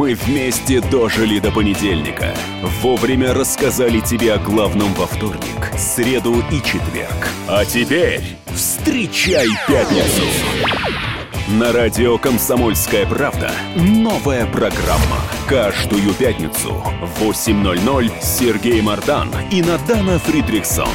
Мы 0.00 0.14
вместе 0.14 0.80
дожили 0.80 1.40
до 1.40 1.52
понедельника. 1.52 2.34
Вовремя 2.80 3.34
рассказали 3.34 4.00
тебе 4.00 4.32
о 4.32 4.38
главном 4.38 4.94
во 4.94 5.06
вторник, 5.06 5.70
среду 5.76 6.42
и 6.50 6.56
четверг. 6.62 7.28
А 7.46 7.66
теперь 7.66 8.22
встречай 8.46 9.46
пятницу! 9.68 10.22
На 11.48 11.70
радио 11.72 12.16
«Комсомольская 12.16 13.04
правда» 13.04 13.52
новая 13.76 14.46
программа. 14.46 15.18
Каждую 15.46 16.14
пятницу 16.14 16.82
в 17.02 17.22
8.00 17.22 18.10
Сергей 18.22 18.80
Мардан 18.80 19.28
и 19.50 19.60
Надана 19.60 20.18
Фридриксон. 20.18 20.88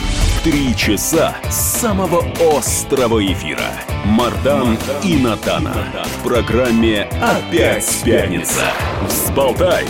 Три 0.43 0.75
часа 0.75 1.35
самого 1.51 2.25
острого 2.57 3.23
эфира. 3.23 3.69
Мардан 4.05 4.77
и 5.03 5.17
Натана. 5.17 6.05
В 6.05 6.23
программе 6.23 7.09
«Опять 7.21 8.03
пятница». 8.03 8.71
Взболтай 9.07 9.85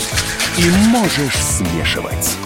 и 0.58 0.70
можешь 0.90 1.36
смешивать. 1.36 2.45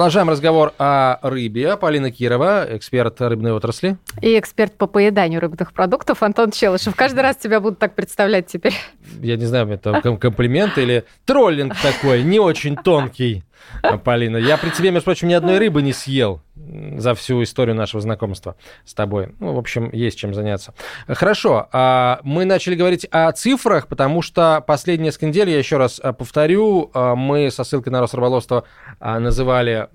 Продолжаем 0.00 0.30
разговор 0.30 0.72
о 0.78 1.18
рыбе. 1.20 1.76
Полина 1.76 2.10
Кирова, 2.10 2.66
эксперт 2.70 3.20
рыбной 3.20 3.52
отрасли. 3.52 3.98
И 4.22 4.38
эксперт 4.38 4.72
по 4.72 4.86
поеданию 4.86 5.42
рыбных 5.42 5.74
продуктов 5.74 6.22
Антон 6.22 6.52
Челышев. 6.52 6.96
Каждый 6.96 7.20
раз 7.20 7.36
тебя 7.36 7.60
будут 7.60 7.78
так 7.78 7.94
представлять 7.94 8.46
теперь. 8.46 8.72
Я 9.20 9.36
не 9.36 9.44
знаю, 9.44 9.68
это 9.68 10.00
комплимент 10.16 10.78
или 10.78 11.04
троллинг 11.26 11.74
такой, 11.82 12.22
не 12.22 12.38
очень 12.38 12.76
тонкий, 12.76 13.44
Полина. 14.04 14.36
Я 14.36 14.56
при 14.58 14.70
тебе, 14.70 14.90
между 14.90 15.04
прочим, 15.04 15.28
ни 15.28 15.34
одной 15.34 15.58
рыбы 15.58 15.82
не 15.82 15.92
съел 15.92 16.42
за 16.96 17.14
всю 17.14 17.42
историю 17.42 17.74
нашего 17.74 18.00
знакомства 18.00 18.56
с 18.84 18.94
тобой. 18.94 19.34
Ну, 19.40 19.54
в 19.54 19.58
общем, 19.58 19.90
есть 19.92 20.18
чем 20.18 20.34
заняться. 20.34 20.74
Хорошо, 21.08 21.68
а, 21.72 22.20
мы 22.22 22.44
начали 22.44 22.74
говорить 22.74 23.06
о 23.10 23.32
цифрах, 23.32 23.88
потому 23.88 24.22
что 24.22 24.62
последние 24.66 25.06
несколько 25.06 25.26
недель, 25.26 25.50
я 25.50 25.58
еще 25.58 25.78
раз 25.78 26.00
а, 26.02 26.12
повторю, 26.12 26.90
а, 26.94 27.14
мы 27.14 27.50
со 27.50 27.64
ссылкой 27.64 27.92
на 27.92 28.00
Росрыболовство 28.00 28.64
называли 29.00 29.88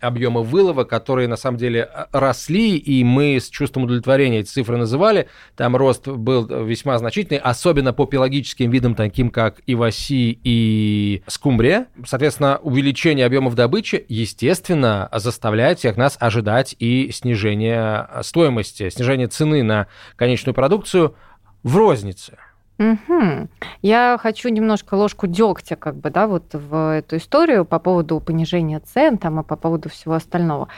объемы 0.00 0.42
вылова, 0.42 0.84
которые 0.84 1.28
на 1.28 1.36
самом 1.36 1.58
деле 1.58 1.88
росли, 2.12 2.76
и 2.76 3.04
мы 3.04 3.36
с 3.36 3.48
чувством 3.48 3.84
удовлетворения 3.84 4.40
эти 4.40 4.48
цифры 4.48 4.76
называли. 4.76 5.28
Там 5.56 5.76
рост 5.76 6.08
был 6.08 6.46
весьма 6.64 6.98
значительный, 6.98 7.38
особенно 7.38 7.92
по 7.92 8.06
пелагическим 8.06 8.70
видам, 8.70 8.94
таким 8.94 9.30
как 9.30 9.60
иваси 9.66 10.38
и 10.42 11.22
скумбрия. 11.26 11.86
Соответственно, 12.06 12.58
увеличение 12.62 13.05
объемов 13.10 13.54
добычи, 13.54 14.04
естественно, 14.08 15.08
заставляет 15.12 15.78
всех 15.78 15.96
нас 15.96 16.16
ожидать 16.20 16.74
и 16.78 17.10
снижение 17.12 18.08
стоимости, 18.22 18.88
снижение 18.90 19.28
цены 19.28 19.62
на 19.62 19.86
конечную 20.16 20.54
продукцию 20.54 21.14
в 21.62 21.76
рознице. 21.76 22.38
Угу. 22.78 23.48
Я 23.82 24.18
хочу 24.20 24.48
немножко 24.50 24.94
ложку 24.94 25.26
дегтя, 25.26 25.76
как 25.76 25.96
бы, 25.96 26.10
да, 26.10 26.26
вот 26.26 26.44
в 26.52 26.98
эту 26.98 27.16
историю 27.16 27.64
по 27.64 27.78
поводу 27.78 28.20
понижения 28.20 28.80
цен 28.80 29.16
там 29.16 29.40
и 29.40 29.44
по 29.44 29.56
поводу 29.56 29.88
всего 29.88 30.14
остального. 30.14 30.68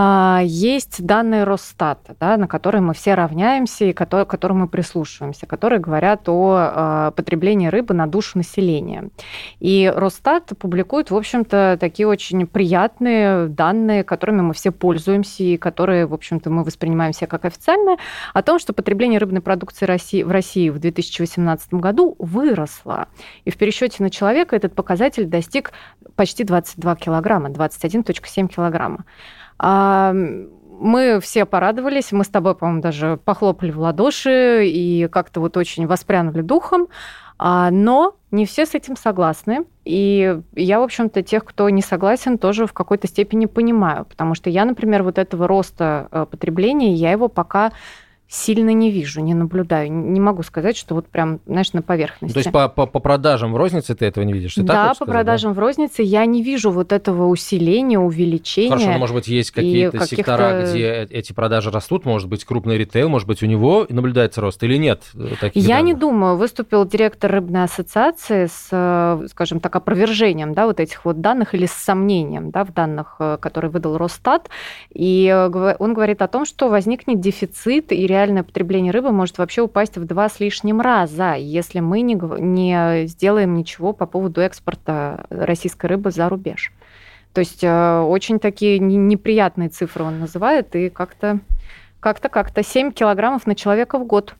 А, 0.00 0.42
есть 0.44 1.04
данные 1.04 1.42
Росстата, 1.42 2.14
да, 2.20 2.36
на 2.36 2.46
которые 2.46 2.82
мы 2.82 2.94
все 2.94 3.14
равняемся 3.14 3.84
и 3.86 3.92
к 3.92 4.06
которым 4.26 4.58
мы 4.58 4.68
прислушиваемся, 4.68 5.46
которые 5.46 5.80
говорят 5.80 6.28
о 6.28 6.54
а, 6.56 7.10
потреблении 7.10 7.66
рыбы 7.66 7.94
на 7.94 8.06
душу 8.06 8.38
населения. 8.38 9.08
И 9.58 9.92
Росстат 9.92 10.52
публикует, 10.56 11.10
в 11.10 11.16
общем-то, 11.16 11.78
такие 11.80 12.06
очень 12.06 12.46
приятные 12.46 13.48
данные, 13.48 14.04
которыми 14.04 14.42
мы 14.42 14.54
все 14.54 14.70
пользуемся 14.70 15.42
и 15.42 15.56
которые, 15.56 16.06
в 16.06 16.14
общем-то, 16.14 16.48
мы 16.48 16.62
воспринимаем 16.62 17.12
все 17.12 17.26
как 17.26 17.44
официальные, 17.44 17.96
о 18.34 18.42
том, 18.44 18.60
что 18.60 18.72
потребление 18.72 19.18
рыбной 19.18 19.40
продукции 19.40 19.84
в 20.22 20.30
России 20.30 20.70
в 20.70 20.78
2018 20.78 21.74
году 21.74 22.14
выросло. 22.20 23.08
И 23.44 23.50
в 23.50 23.56
пересчете 23.56 24.00
на 24.04 24.10
человека 24.10 24.54
этот 24.54 24.76
показатель 24.76 25.24
достиг 25.24 25.72
почти 26.14 26.44
22 26.44 26.94
килограмма, 26.94 27.48
21,7 27.48 28.46
килограмма. 28.46 29.04
А, 29.58 30.12
мы 30.12 31.20
все 31.20 31.44
порадовались, 31.44 32.12
мы 32.12 32.24
с 32.24 32.28
тобой, 32.28 32.54
по-моему, 32.54 32.80
даже 32.80 33.18
похлопали 33.24 33.70
в 33.70 33.80
ладоши 33.80 34.66
и 34.66 35.08
как-то 35.08 35.40
вот 35.40 35.56
очень 35.56 35.86
воспрянули 35.86 36.40
духом, 36.40 36.88
а, 37.38 37.70
но 37.70 38.16
не 38.30 38.46
все 38.46 38.66
с 38.66 38.74
этим 38.74 38.96
согласны. 38.96 39.64
И 39.84 40.40
я, 40.54 40.80
в 40.80 40.82
общем-то, 40.82 41.22
тех, 41.22 41.44
кто 41.44 41.68
не 41.70 41.82
согласен, 41.82 42.38
тоже 42.38 42.66
в 42.66 42.72
какой-то 42.72 43.08
степени 43.08 43.46
понимаю, 43.46 44.04
потому 44.04 44.34
что 44.34 44.50
я, 44.50 44.64
например, 44.64 45.02
вот 45.02 45.18
этого 45.18 45.48
роста 45.48 46.08
э, 46.10 46.26
потребления, 46.30 46.94
я 46.94 47.12
его 47.12 47.28
пока 47.28 47.72
сильно 48.28 48.74
не 48.74 48.90
вижу, 48.90 49.22
не 49.22 49.32
наблюдаю. 49.32 49.90
Не 49.90 50.20
могу 50.20 50.42
сказать, 50.42 50.76
что 50.76 50.94
вот 50.94 51.06
прям, 51.06 51.40
знаешь, 51.46 51.72
на 51.72 51.80
поверхности. 51.80 52.34
То 52.34 52.40
есть 52.40 52.52
по, 52.52 52.68
по, 52.68 52.86
по 52.86 53.00
продажам 53.00 53.54
в 53.54 53.56
рознице 53.56 53.94
ты 53.94 54.04
этого 54.04 54.22
не 54.22 54.34
видишь? 54.34 54.54
Ты 54.54 54.62
да, 54.62 54.88
по 54.88 54.94
сказать, 54.94 55.12
продажам 55.14 55.54
да? 55.54 55.56
в 55.56 55.58
рознице 55.60 56.02
я 56.02 56.26
не 56.26 56.42
вижу 56.42 56.70
вот 56.70 56.92
этого 56.92 57.26
усиления, 57.28 57.98
увеличения. 57.98 58.68
Хорошо, 58.68 58.92
но, 58.92 58.98
может 58.98 59.14
быть, 59.14 59.28
есть 59.28 59.50
какие-то 59.50 60.04
сектора, 60.04 60.62
где 60.62 60.84
э, 60.84 61.06
эти 61.06 61.32
продажи 61.32 61.70
растут, 61.70 62.04
может 62.04 62.28
быть, 62.28 62.44
крупный 62.44 62.76
ритейл, 62.76 63.08
может 63.08 63.26
быть, 63.26 63.42
у 63.42 63.46
него 63.46 63.86
наблюдается 63.88 64.42
рост 64.42 64.62
или 64.62 64.76
нет 64.76 65.04
э, 65.14 65.28
таких 65.40 65.62
Я 65.62 65.76
данных? 65.76 65.86
не 65.86 65.94
думаю. 65.94 66.36
Выступил 66.36 66.84
директор 66.84 67.32
рыбной 67.32 67.64
ассоциации 67.64 68.44
с, 68.44 68.68
э, 68.70 69.26
скажем 69.30 69.60
так, 69.60 69.74
опровержением 69.74 70.52
да, 70.52 70.66
вот 70.66 70.80
этих 70.80 71.06
вот 71.06 71.22
данных 71.22 71.54
или 71.54 71.64
с 71.64 71.72
сомнением 71.72 72.50
да, 72.50 72.64
в 72.64 72.74
данных, 72.74 73.16
которые 73.40 73.70
выдал 73.70 73.96
Росстат. 73.96 74.50
И 74.92 75.34
он 75.78 75.94
говорит 75.94 76.20
о 76.20 76.28
том, 76.28 76.44
что 76.44 76.68
возникнет 76.68 77.20
дефицит 77.20 77.90
и 77.90 78.06
реальное 78.18 78.42
потребление 78.42 78.92
рыбы 78.92 79.12
может 79.12 79.38
вообще 79.38 79.62
упасть 79.62 79.96
в 79.96 80.04
два 80.04 80.28
с 80.28 80.40
лишним 80.40 80.80
раза, 80.80 81.34
если 81.34 81.80
мы 81.80 82.00
не, 82.00 82.14
не 82.14 83.06
сделаем 83.06 83.54
ничего 83.54 83.92
по 83.92 84.06
поводу 84.06 84.40
экспорта 84.40 85.26
российской 85.30 85.86
рыбы 85.86 86.10
за 86.10 86.28
рубеж. 86.28 86.72
То 87.32 87.40
есть 87.40 87.62
э, 87.62 88.00
очень 88.00 88.40
такие 88.40 88.78
неприятные 88.78 89.68
цифры 89.68 90.04
он 90.04 90.18
называет, 90.18 90.74
и 90.74 90.88
как-то 90.88 91.40
как-то 92.00 92.28
как-то 92.28 92.62
7 92.62 92.92
килограммов 92.92 93.46
на 93.46 93.54
человека 93.54 93.98
в 93.98 94.06
год. 94.06 94.34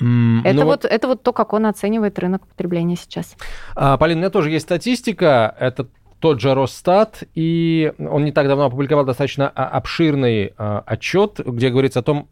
Mm, 0.00 0.40
это, 0.44 0.54
ну 0.54 0.64
вот, 0.64 0.84
вот, 0.84 0.92
это 0.92 1.08
вот 1.08 1.22
то, 1.22 1.32
как 1.32 1.52
он 1.52 1.66
оценивает 1.66 2.18
рынок 2.18 2.46
потребления 2.46 2.96
сейчас. 2.96 3.36
А, 3.74 3.96
Полин, 3.96 4.18
у 4.18 4.20
меня 4.20 4.30
тоже 4.30 4.50
есть 4.50 4.64
статистика. 4.64 5.56
Это 5.58 5.88
тот 6.20 6.40
же 6.40 6.54
Росстат, 6.54 7.22
и 7.34 7.92
он 7.98 8.24
не 8.24 8.32
так 8.32 8.48
давно 8.48 8.66
опубликовал 8.66 9.04
достаточно 9.04 9.50
а, 9.54 9.68
обширный 9.68 10.52
а, 10.56 10.82
отчет, 10.86 11.40
где 11.44 11.70
говорится 11.70 12.00
о 12.00 12.02
том, 12.02 12.28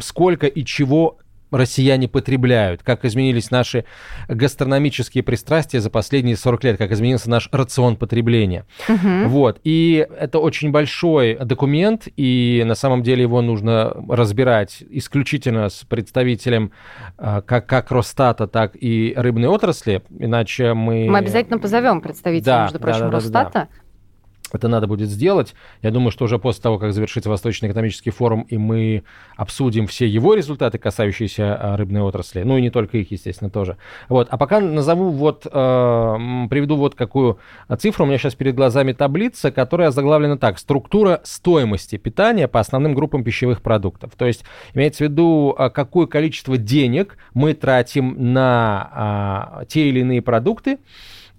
сколько 0.00 0.46
и 0.46 0.64
чего 0.64 1.18
россияне 1.50 2.08
потребляют, 2.08 2.82
как 2.82 3.04
изменились 3.04 3.50
наши 3.50 3.84
гастрономические 4.28 5.22
пристрастия 5.22 5.80
за 5.80 5.90
последние 5.90 6.36
40 6.36 6.64
лет, 6.64 6.78
как 6.78 6.92
изменился 6.92 7.30
наш 7.30 7.48
рацион 7.52 7.96
потребления. 7.96 8.66
Угу. 8.88 9.28
Вот. 9.28 9.60
И 9.64 10.06
это 10.18 10.38
очень 10.38 10.70
большой 10.70 11.36
документ, 11.36 12.08
и 12.16 12.62
на 12.66 12.74
самом 12.74 13.02
деле 13.02 13.22
его 13.22 13.42
нужно 13.42 13.94
разбирать 14.08 14.82
исключительно 14.90 15.68
с 15.68 15.84
представителем 15.84 16.72
а, 17.18 17.40
как, 17.42 17.66
как 17.66 17.90
Росстата, 17.90 18.46
так 18.46 18.72
и 18.74 19.14
рыбной 19.16 19.48
отрасли, 19.48 20.02
иначе 20.18 20.74
мы... 20.74 21.08
Мы 21.08 21.18
обязательно 21.18 21.58
позовем 21.58 22.00
представителя, 22.00 22.44
да, 22.50 22.62
между 22.62 22.78
прочим, 22.78 23.00
да, 23.00 23.06
да, 23.06 23.12
Росстата. 23.12 23.52
Да, 23.52 23.60
да. 23.60 23.79
Это 24.54 24.68
надо 24.68 24.86
будет 24.86 25.08
сделать. 25.08 25.54
Я 25.82 25.90
думаю, 25.90 26.10
что 26.10 26.24
уже 26.24 26.38
после 26.38 26.62
того, 26.62 26.78
как 26.78 26.92
завершится 26.92 27.30
Восточный 27.30 27.68
экономический 27.68 28.10
форум, 28.10 28.42
и 28.42 28.56
мы 28.56 29.04
обсудим 29.36 29.86
все 29.86 30.06
его 30.06 30.34
результаты, 30.34 30.78
касающиеся 30.78 31.56
а, 31.56 31.76
рыбной 31.76 32.02
отрасли, 32.02 32.42
ну 32.42 32.56
и 32.56 32.62
не 32.62 32.70
только 32.70 32.98
их, 32.98 33.10
естественно, 33.10 33.50
тоже. 33.50 33.76
Вот. 34.08 34.28
А 34.30 34.36
пока 34.36 34.60
назову 34.60 35.10
вот, 35.10 35.46
э, 35.46 35.50
приведу 35.50 36.76
вот 36.76 36.94
какую 36.94 37.38
цифру. 37.78 38.04
У 38.04 38.08
меня 38.08 38.18
сейчас 38.18 38.34
перед 38.34 38.54
глазами 38.54 38.92
таблица, 38.92 39.50
которая 39.50 39.90
заглавлена 39.90 40.36
так. 40.38 40.58
Структура 40.58 41.20
стоимости 41.24 41.96
питания 41.96 42.48
по 42.48 42.60
основным 42.60 42.94
группам 42.94 43.24
пищевых 43.24 43.62
продуктов. 43.62 44.12
То 44.16 44.26
есть 44.26 44.44
имеется 44.74 45.04
в 45.04 45.08
виду, 45.08 45.54
а, 45.56 45.70
какое 45.70 46.06
количество 46.06 46.56
денег 46.56 47.16
мы 47.34 47.54
тратим 47.54 48.32
на 48.32 48.90
а, 48.92 49.64
те 49.66 49.88
или 49.88 50.00
иные 50.00 50.22
продукты, 50.22 50.78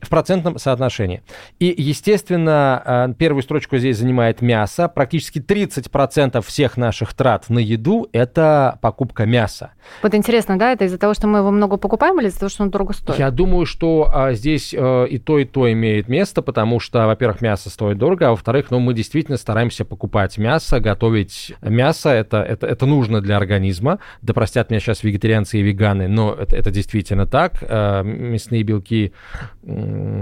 в 0.01 0.09
процентном 0.09 0.57
соотношении. 0.57 1.21
И, 1.59 1.73
естественно, 1.77 2.81
э, 2.85 3.13
первую 3.17 3.43
строчку 3.43 3.77
здесь 3.77 3.97
занимает 3.97 4.41
мясо. 4.41 4.87
Практически 4.87 5.39
30% 5.39 6.41
всех 6.45 6.77
наших 6.77 7.13
трат 7.13 7.49
на 7.49 7.59
еду– 7.59 8.07
это 8.13 8.79
покупка 8.81 9.25
мяса. 9.25 9.71
Вот 10.01 10.15
интересно, 10.15 10.57
да, 10.57 10.71
это 10.71 10.85
из-за 10.85 10.97
того, 10.97 11.13
что 11.13 11.27
мы 11.27 11.39
его 11.39 11.51
много 11.51 11.77
покупаем 11.77 12.19
или 12.19 12.27
из-за 12.27 12.39
того, 12.39 12.49
что 12.49 12.63
он 12.63 12.69
дорого 12.69 12.93
стоит? 12.93 13.19
Я 13.19 13.31
думаю, 13.31 13.65
что 13.65 14.09
а, 14.13 14.33
здесь 14.33 14.73
а, 14.77 15.05
и 15.05 15.17
то, 15.17 15.39
и 15.39 15.45
то 15.45 15.71
имеет 15.71 16.07
место, 16.07 16.41
потому 16.41 16.79
что, 16.79 17.05
во-первых, 17.07 17.41
мясо 17.41 17.69
стоит 17.69 17.97
дорого, 17.97 18.27
а 18.27 18.31
во-вторых, 18.31 18.71
ну, 18.71 18.79
мы 18.79 18.93
действительно 18.93 19.37
стараемся 19.37 19.85
покупать 19.85 20.37
мясо, 20.37 20.79
готовить 20.79 21.53
мясо, 21.61 22.09
это, 22.09 22.41
это, 22.41 22.67
это 22.67 22.85
нужно 22.85 23.21
для 23.21 23.37
организма. 23.37 23.99
Да 24.21 24.33
простят 24.33 24.69
меня 24.69 24.79
сейчас 24.79 25.03
вегетарианцы 25.03 25.59
и 25.59 25.61
веганы, 25.61 26.07
но 26.07 26.33
это, 26.33 26.55
это 26.55 26.71
действительно 26.71 27.25
так. 27.25 27.55
А, 27.61 28.03
мясные 28.03 28.63
белки 28.63 29.13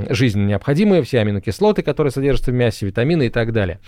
жизненно 0.09 0.47
необходимые, 0.47 1.03
все 1.03 1.19
аминокислоты, 1.19 1.81
которые 1.81 2.11
содержатся 2.11 2.51
в 2.51 2.53
мясе, 2.53 2.85
витамины 2.85 3.27
и 3.27 3.29
так 3.29 3.51
далее. 3.51 3.79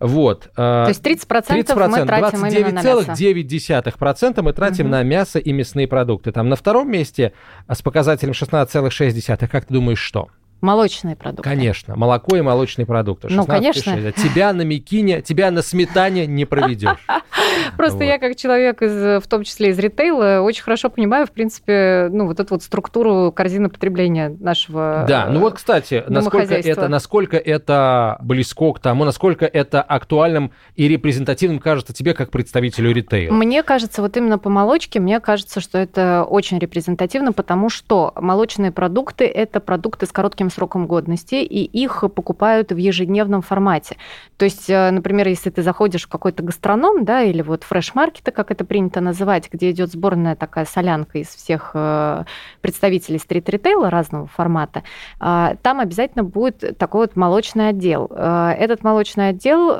Вот. 0.00 0.50
То 0.54 0.86
есть 0.88 1.04
30%, 1.04 1.26
30% 1.28 1.88
мы 1.88 2.06
тратим 2.06 2.44
29,9% 2.44 4.42
мы 4.42 4.52
тратим 4.52 4.84
угу. 4.86 4.92
на 4.92 5.02
мясо 5.02 5.38
и 5.38 5.52
мясные 5.52 5.88
продукты. 5.88 6.32
Там 6.32 6.48
на 6.48 6.56
втором 6.56 6.90
месте 6.90 7.32
с 7.68 7.82
показателем 7.82 8.32
16,6%, 8.32 9.48
как 9.48 9.66
ты 9.66 9.74
думаешь, 9.74 10.00
что? 10.00 10.28
Молочные 10.60 11.16
продукты. 11.16 11.42
Конечно, 11.42 11.96
молоко 11.96 12.36
и 12.36 12.40
молочные 12.40 12.86
продукты. 12.86 13.28
Ну, 13.30 13.44
конечно. 13.44 13.96
6. 13.96 14.16
Тебя 14.16 14.52
на 14.52 14.62
мекине, 14.62 15.20
тебя 15.20 15.50
на 15.50 15.62
сметане 15.62 16.26
не 16.26 16.44
проведешь. 16.44 17.06
Просто 17.76 18.04
я 18.04 18.18
как 18.18 18.36
человек, 18.36 18.82
из, 18.82 19.22
в 19.22 19.26
том 19.28 19.44
числе 19.44 19.70
из 19.70 19.78
ритейла, 19.78 20.40
очень 20.40 20.62
хорошо 20.62 20.88
понимаю, 20.88 21.26
в 21.26 21.32
принципе, 21.32 22.08
ну, 22.10 22.26
вот 22.26 22.40
эту 22.40 22.54
вот 22.54 22.62
структуру 22.62 23.32
корзины 23.32 23.68
потребления 23.68 24.34
нашего 24.40 25.04
Да, 25.08 25.28
ну 25.30 25.40
вот, 25.40 25.54
кстати, 25.54 26.04
насколько 26.08 26.54
это, 26.54 26.88
насколько 26.88 27.36
это 27.36 28.18
близко 28.22 28.72
к 28.72 28.80
тому, 28.80 29.04
насколько 29.04 29.44
это 29.44 29.82
актуальным 29.82 30.52
и 30.74 30.88
репрезентативным 30.88 31.58
кажется 31.58 31.92
тебе 31.92 32.14
как 32.14 32.30
представителю 32.30 32.92
ритейла? 32.92 33.32
Мне 33.32 33.62
кажется, 33.62 34.02
вот 34.02 34.16
именно 34.16 34.38
по 34.38 34.48
молочке, 34.48 35.00
мне 35.00 35.20
кажется, 35.20 35.60
что 35.60 35.78
это 35.78 36.24
очень 36.28 36.58
репрезентативно, 36.58 37.32
потому 37.32 37.68
что 37.68 38.12
молочные 38.16 38.72
продукты– 38.72 39.24
это 39.26 39.60
продукты 39.60 40.06
с 40.06 40.12
коротким 40.12 40.50
сроком 40.56 40.86
годности, 40.86 41.36
и 41.36 41.64
их 41.64 42.04
покупают 42.14 42.72
в 42.72 42.76
ежедневном 42.76 43.42
формате. 43.42 43.96
То 44.36 44.44
есть, 44.46 44.70
э, 44.70 44.90
например, 44.90 45.28
если 45.28 45.50
ты 45.50 45.62
заходишь 45.62 46.04
в 46.04 46.08
какой-то 46.08 46.42
гастроном, 46.42 47.04
да, 47.04 47.22
или 47.22 47.42
вот 47.42 47.64
фреш-маркета, 47.64 48.32
как 48.32 48.50
это 48.50 48.64
принято 48.64 49.00
называть, 49.00 49.48
где 49.52 49.70
идет 49.70 49.92
сборная 49.92 50.34
такая 50.34 50.64
солянка 50.64 51.18
из 51.18 51.28
всех 51.28 51.72
э, 51.74 52.24
представителей 52.62 53.18
стрит-ритейла 53.18 53.90
разного 53.90 54.26
формата, 54.26 54.82
э, 55.20 55.56
там 55.62 55.80
обязательно 55.80 56.24
будет 56.24 56.78
такой 56.78 57.06
вот 57.06 57.16
молочный 57.16 57.68
отдел. 57.68 58.06
Этот 58.06 58.82
молочный 58.82 59.28
отдел 59.28 59.70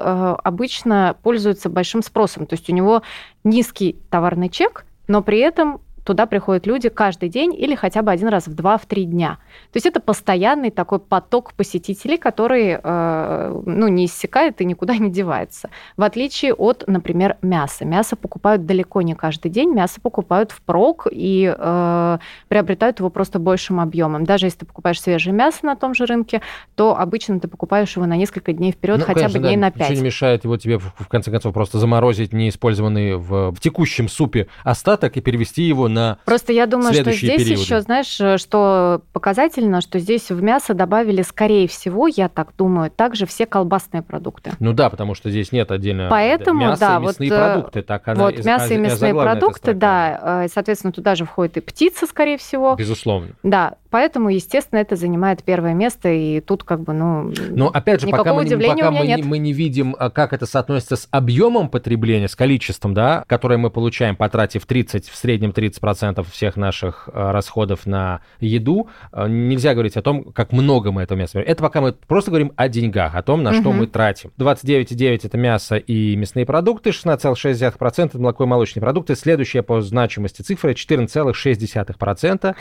обычно 0.44 1.16
пользуется 1.22 1.68
большим 1.68 2.02
спросом, 2.02 2.46
то 2.46 2.54
есть 2.54 2.68
у 2.68 2.74
него 2.74 3.02
низкий 3.44 3.96
товарный 4.10 4.48
чек, 4.48 4.84
но 5.08 5.22
при 5.22 5.38
этом 5.38 5.80
туда 6.06 6.26
приходят 6.26 6.66
люди 6.66 6.88
каждый 6.88 7.28
день 7.28 7.52
или 7.52 7.74
хотя 7.74 8.02
бы 8.02 8.12
один 8.12 8.28
раз 8.28 8.46
в 8.46 8.54
два-три 8.54 9.04
дня. 9.04 9.38
То 9.72 9.76
есть 9.76 9.86
это 9.86 10.00
постоянный 10.00 10.70
такой 10.70 11.00
поток 11.00 11.52
посетителей, 11.54 12.16
который 12.16 12.78
э, 12.80 13.62
ну, 13.66 13.88
не 13.88 14.06
иссякает 14.06 14.60
и 14.60 14.64
никуда 14.64 14.96
не 14.96 15.10
девается. 15.10 15.68
В 15.96 16.04
отличие 16.04 16.54
от, 16.54 16.84
например, 16.86 17.36
мяса. 17.42 17.84
Мясо 17.84 18.14
покупают 18.14 18.66
далеко 18.66 19.02
не 19.02 19.14
каждый 19.14 19.50
день, 19.50 19.74
мясо 19.74 20.00
покупают 20.00 20.52
впрок 20.52 21.08
и 21.10 21.52
э, 21.56 22.18
приобретают 22.48 23.00
его 23.00 23.10
просто 23.10 23.40
большим 23.40 23.80
объемом. 23.80 24.24
Даже 24.24 24.46
если 24.46 24.60
ты 24.60 24.66
покупаешь 24.66 25.00
свежее 25.00 25.34
мясо 25.34 25.66
на 25.66 25.74
том 25.74 25.92
же 25.92 26.06
рынке, 26.06 26.40
то 26.76 26.96
обычно 26.96 27.40
ты 27.40 27.48
покупаешь 27.48 27.96
его 27.96 28.06
на 28.06 28.16
несколько 28.16 28.52
дней 28.52 28.70
вперед, 28.70 29.00
ну, 29.00 29.04
хотя 29.04 29.22
конечно, 29.22 29.40
бы 29.40 29.46
дней 29.46 29.56
да, 29.56 29.62
на 29.62 29.70
5. 29.72 29.80
Ничего 29.80 30.00
не 30.02 30.06
мешает 30.06 30.44
его 30.44 30.56
тебе, 30.56 30.78
в 30.78 31.08
конце 31.08 31.32
концов, 31.32 31.52
просто 31.52 31.80
заморозить 31.80 32.32
неиспользованный 32.32 33.16
в, 33.16 33.50
в 33.50 33.58
текущем 33.58 34.08
супе 34.08 34.46
остаток 34.62 35.16
и 35.16 35.20
перевести 35.20 35.64
его 35.64 35.88
на 35.96 36.18
Просто 36.24 36.52
я 36.52 36.66
думаю, 36.66 36.92
что 36.92 37.12
здесь 37.12 37.42
периоды. 37.42 37.60
еще, 37.62 37.80
знаешь, 37.80 38.20
э, 38.20 38.38
что 38.38 39.02
показательно, 39.12 39.80
что 39.80 39.98
здесь 39.98 40.30
в 40.30 40.42
мясо 40.42 40.74
добавили, 40.74 41.22
скорее 41.22 41.66
всего, 41.66 42.06
я 42.06 42.28
так 42.28 42.52
думаю, 42.56 42.90
также 42.90 43.26
все 43.26 43.46
колбасные 43.46 44.02
продукты. 44.02 44.52
Ну 44.60 44.72
да, 44.72 44.90
потому 44.90 45.14
что 45.14 45.30
здесь 45.30 45.52
нет 45.52 45.70
отдельно 45.70 46.08
Поэтому, 46.10 46.60
мясо 46.60 46.80
да, 46.80 46.96
и 46.96 47.00
мясные 47.00 47.30
вот, 47.30 47.36
э, 47.36 47.52
продукты. 47.52 47.82
Так 47.82 48.08
она 48.08 48.24
вот 48.24 48.44
мясо 48.44 48.74
и 48.74 48.76
мясные 48.76 49.14
продукты, 49.14 49.74
да, 49.74 50.44
э, 50.44 50.48
соответственно, 50.52 50.92
туда 50.92 51.14
же 51.14 51.24
входит 51.24 51.56
и 51.56 51.60
птица, 51.60 52.06
скорее 52.06 52.38
всего. 52.38 52.74
Безусловно. 52.76 53.30
Да, 53.42 53.74
поэтому, 53.96 54.28
естественно, 54.28 54.80
это 54.80 54.94
занимает 54.94 55.42
первое 55.42 55.72
место, 55.72 56.10
и 56.10 56.40
тут 56.40 56.64
как 56.64 56.82
бы, 56.82 56.92
ну, 56.92 57.32
Но 57.48 57.68
опять 57.68 58.02
же, 58.02 58.08
пока, 58.08 58.34
мы, 58.34 58.44
пока 58.44 58.90
мы, 58.90 59.06
не, 59.06 59.22
мы 59.22 59.38
не 59.38 59.54
видим, 59.54 59.94
как 59.94 60.34
это 60.34 60.44
соотносится 60.44 60.96
с 60.96 61.08
объемом 61.10 61.70
потребления, 61.70 62.28
с 62.28 62.36
количеством, 62.36 62.92
да, 62.92 63.24
которое 63.26 63.56
мы 63.56 63.70
получаем, 63.70 64.14
потратив 64.14 64.66
30, 64.66 65.08
в 65.08 65.16
среднем 65.16 65.48
30% 65.48 66.26
всех 66.30 66.56
наших 66.56 67.08
э, 67.10 67.30
расходов 67.30 67.86
на 67.86 68.20
еду, 68.38 68.90
э, 69.12 69.28
нельзя 69.28 69.72
говорить 69.72 69.96
о 69.96 70.02
том, 70.02 70.24
как 70.24 70.52
много 70.52 70.92
мы 70.92 71.00
этого 71.00 71.16
мяса. 71.16 71.40
Это 71.40 71.62
пока 71.62 71.80
мы 71.80 71.94
просто 71.94 72.30
говорим 72.30 72.52
о 72.54 72.68
деньгах, 72.68 73.14
о 73.14 73.22
том, 73.22 73.42
на 73.42 73.52
угу. 73.52 73.60
что 73.60 73.72
мы 73.72 73.86
тратим. 73.86 74.30
29,9 74.36 75.20
это 75.22 75.38
мясо 75.38 75.76
и 75.76 76.16
мясные 76.16 76.44
продукты, 76.44 76.90
16,6% 76.90 78.04
это 78.04 78.18
молоко 78.18 78.44
и 78.44 78.46
молочные 78.46 78.82
продукты. 78.82 79.16
Следующая 79.16 79.62
по 79.62 79.80
значимости 79.80 80.42
цифра 80.42 80.72
14,6%. 80.72 82.54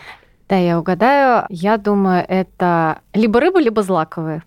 Да, 0.47 0.57
я 0.57 0.79
угадаю. 0.79 1.45
Я 1.49 1.77
думаю, 1.77 2.23
это 2.27 2.99
либо 3.13 3.39
рыба, 3.39 3.59
либо 3.59 3.81
злаковые. 3.81 4.43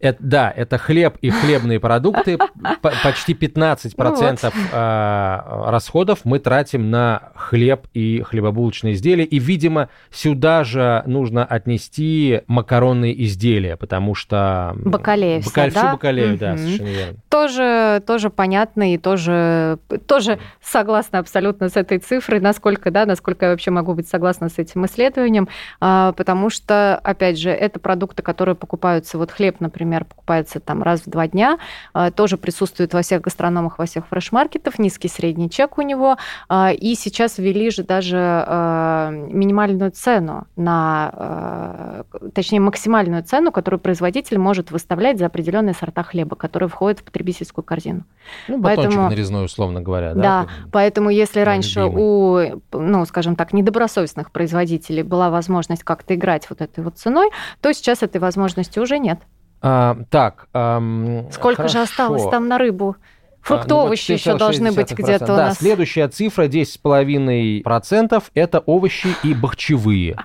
Это, 0.00 0.18
да, 0.20 0.52
это 0.54 0.78
хлеб 0.78 1.18
и 1.20 1.28
хлебные 1.28 1.78
продукты. 1.78 2.38
Почти 2.80 3.34
15% 3.34 4.38
ну 4.42 4.50
а, 4.72 5.70
расходов 5.70 6.20
мы 6.24 6.38
тратим 6.38 6.90
на 6.90 7.32
хлеб 7.34 7.86
и 7.92 8.22
хлебобулочные 8.22 8.94
изделия. 8.94 9.24
И, 9.24 9.38
видимо, 9.38 9.90
сюда 10.10 10.64
же 10.64 11.02
нужно 11.04 11.44
отнести 11.44 12.40
макаронные 12.46 13.24
изделия, 13.24 13.76
потому 13.76 14.14
что... 14.14 14.74
Бакалея 14.76 15.42
Бакаль... 15.42 15.72
да? 15.72 15.92
бакалею, 15.92 16.38
да, 16.38 16.56
совершенно 16.56 16.88
верно. 16.88 17.18
Тоже, 17.28 18.02
тоже 18.06 18.30
понятно 18.30 18.94
и 18.94 18.98
тоже, 18.98 19.78
тоже 20.06 20.38
согласна 20.62 21.18
абсолютно 21.18 21.68
с 21.68 21.76
этой 21.76 21.98
цифрой, 21.98 22.40
насколько, 22.40 22.90
да, 22.90 23.04
насколько 23.04 23.44
я 23.46 23.50
вообще 23.50 23.70
могу 23.70 23.92
быть 23.92 24.08
согласна 24.08 24.48
с 24.48 24.58
этим 24.58 24.86
исследованием, 24.86 25.48
а, 25.78 26.12
потому 26.12 26.48
что, 26.48 26.96
опять 26.96 27.38
же, 27.38 27.50
это 27.50 27.78
продукты, 27.78 28.22
которые 28.22 28.54
покупаются, 28.54 29.18
вот 29.18 29.30
хлеб, 29.30 29.60
например, 29.60 29.89
например, 29.90 30.04
покупается 30.04 30.60
там 30.60 30.82
раз 30.82 31.00
в 31.00 31.10
два 31.10 31.26
дня, 31.26 31.58
а, 31.92 32.10
тоже 32.10 32.36
присутствует 32.36 32.94
во 32.94 33.02
всех 33.02 33.22
гастрономах, 33.22 33.78
во 33.78 33.86
всех 33.86 34.06
фреш-маркетах, 34.06 34.78
низкий 34.78 35.08
средний 35.08 35.50
чек 35.50 35.78
у 35.78 35.82
него. 35.82 36.16
А, 36.48 36.72
и 36.72 36.94
сейчас 36.94 37.38
ввели 37.38 37.70
же 37.70 37.82
даже 37.82 38.18
а, 38.18 39.10
минимальную 39.10 39.90
цену 39.90 40.46
на, 40.56 42.04
точнее, 42.34 42.60
максимальную 42.60 43.24
цену, 43.24 43.50
которую 43.50 43.80
производитель 43.80 44.38
может 44.38 44.70
выставлять 44.70 45.18
за 45.18 45.26
определенные 45.26 45.74
сорта 45.74 46.02
хлеба, 46.02 46.36
которые 46.36 46.68
входят 46.68 47.00
в 47.00 47.04
потребительскую 47.04 47.64
корзину. 47.64 48.04
Ну, 48.48 48.62
поэтому, 48.62 49.08
нарезной, 49.08 49.44
условно 49.44 49.80
говоря. 49.80 50.14
Да, 50.14 50.20
да 50.20 50.46
поэтому 50.70 51.10
если 51.10 51.40
раньше 51.40 51.80
любимый. 51.80 52.52
у, 52.52 52.78
ну, 52.78 53.04
скажем 53.06 53.34
так, 53.34 53.52
недобросовестных 53.52 54.30
производителей 54.30 55.02
была 55.02 55.30
возможность 55.30 55.82
как-то 55.82 56.14
играть 56.14 56.48
вот 56.48 56.60
этой 56.60 56.84
вот 56.84 56.98
ценой, 56.98 57.30
то 57.60 57.72
сейчас 57.72 58.02
этой 58.02 58.20
возможности 58.20 58.78
уже 58.78 58.98
нет. 58.98 59.18
А, 59.62 59.96
так. 60.10 60.48
Эм, 60.54 61.26
Сколько 61.30 61.56
хорошо. 61.58 61.78
же 61.78 61.82
осталось 61.82 62.26
там 62.30 62.48
на 62.48 62.58
рыбу? 62.58 62.96
Фрукты, 63.42 63.68
ну, 63.70 63.76
овощи 63.76 64.12
еще 64.12 64.36
должны 64.36 64.70
быть 64.70 64.92
где-то 64.92 65.24
у 65.24 65.28
да, 65.28 65.36
нас. 65.48 65.58
следующая 65.58 66.08
цифра 66.08 66.46
10,5% 66.46 68.22
это 68.34 68.58
овощи 68.60 69.08
и 69.22 69.32
бахчевые. 69.34 70.16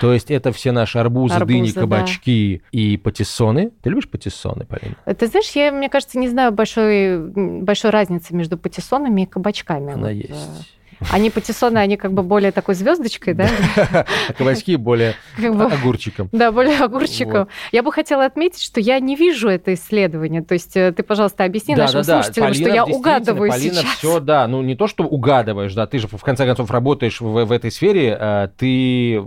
То 0.00 0.12
есть 0.12 0.30
это 0.30 0.50
все 0.52 0.72
наши 0.72 0.98
арбузы, 0.98 1.34
Арбузы, 1.34 1.58
дыни, 1.58 1.70
да. 1.72 1.80
кабачки 1.82 2.62
и 2.72 2.96
патиссоны. 2.96 3.70
Ты 3.82 3.90
любишь 3.90 4.08
патиссоны, 4.08 4.66
Полина? 4.66 4.96
Ты 5.14 5.26
знаешь, 5.28 5.50
я, 5.52 5.70
мне 5.70 5.88
кажется, 5.88 6.18
не 6.18 6.28
знаю 6.28 6.50
большой, 6.50 7.18
большой 7.18 7.90
разницы 7.90 8.34
между 8.34 8.58
патиссонами 8.58 9.22
и 9.22 9.26
кабачками. 9.26 9.92
Она 9.92 10.08
Вот, 10.08 10.08
э, 10.08 10.14
есть. 10.14 10.76
Они 11.10 11.30
патиссоны, 11.30 11.78
они 11.78 11.96
как 11.96 12.12
бы 12.12 12.22
более 12.22 12.52
такой 12.52 12.74
звездочкой, 12.74 13.34
да? 13.34 13.48
А 14.28 14.32
кабачки 14.32 14.76
более 14.76 15.14
огурчиком. 15.38 16.28
Да, 16.32 16.52
более 16.52 16.78
огурчиком. 16.78 17.48
Я 17.72 17.82
бы 17.82 17.92
хотела 17.92 18.24
отметить, 18.24 18.62
что 18.62 18.80
я 18.80 18.98
не 19.00 19.16
вижу 19.16 19.48
это 19.48 19.74
исследование. 19.74 20.42
То 20.42 20.54
есть 20.54 20.76
э, 20.76 20.92
ты, 20.92 21.02
пожалуйста, 21.02 21.44
объясни 21.44 21.74
нашим 21.74 22.02
слушателям, 22.02 22.54
что 22.54 22.68
я 22.68 22.84
угадываю 22.84 23.50
Полина 23.50 23.82
все, 23.96 24.20
да, 24.20 24.46
ну 24.46 24.62
не 24.62 24.74
то, 24.74 24.86
что 24.86 25.04
угадываешь, 25.04 25.74
да, 25.74 25.86
ты 25.86 25.98
же 25.98 26.08
в 26.08 26.22
конце 26.22 26.44
концов 26.46 26.70
работаешь 26.70 27.20
в, 27.20 27.52
этой 27.52 27.70
сфере, 27.70 28.16
э, 28.18 28.48
ты 28.56 29.20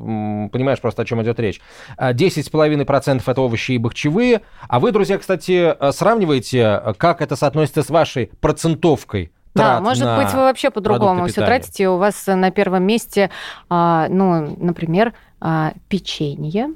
понимаешь 0.52 0.80
просто, 0.80 1.02
о 1.02 1.06
чем 1.06 1.22
идет 1.24 1.40
речь. 1.40 1.62
А, 1.98 2.14
10,5% 2.14 3.22
это 3.26 3.42
овощи 3.42 3.74
и 3.74 3.78
бахчевые, 3.78 4.42
а 4.68 4.80
вы, 4.80 4.92
друзья, 4.92 5.18
кстати, 5.18 5.76
э, 5.80 5.92
сравниваете, 5.92 6.82
э, 6.84 6.94
как 6.98 7.22
это 7.22 7.36
соотносится 7.36 7.84
с 7.84 7.90
вашей 7.90 8.32
процентовкой 8.40 9.32
Да, 9.58 9.82
может 9.82 10.06
на 10.06 10.18
быть, 10.18 10.34
вы 10.34 10.40
вообще 10.40 10.70
по-другому 10.72 11.26
все 11.26 11.36
питания. 11.42 11.60
тратите. 11.60 11.90
У 11.90 11.98
вас 11.98 12.26
на 12.28 12.52
первом 12.52 12.84
месте, 12.84 13.30
а, 13.70 14.08
ну, 14.10 14.56
например, 14.60 15.14
а, 15.40 15.74
печенье 15.90 16.70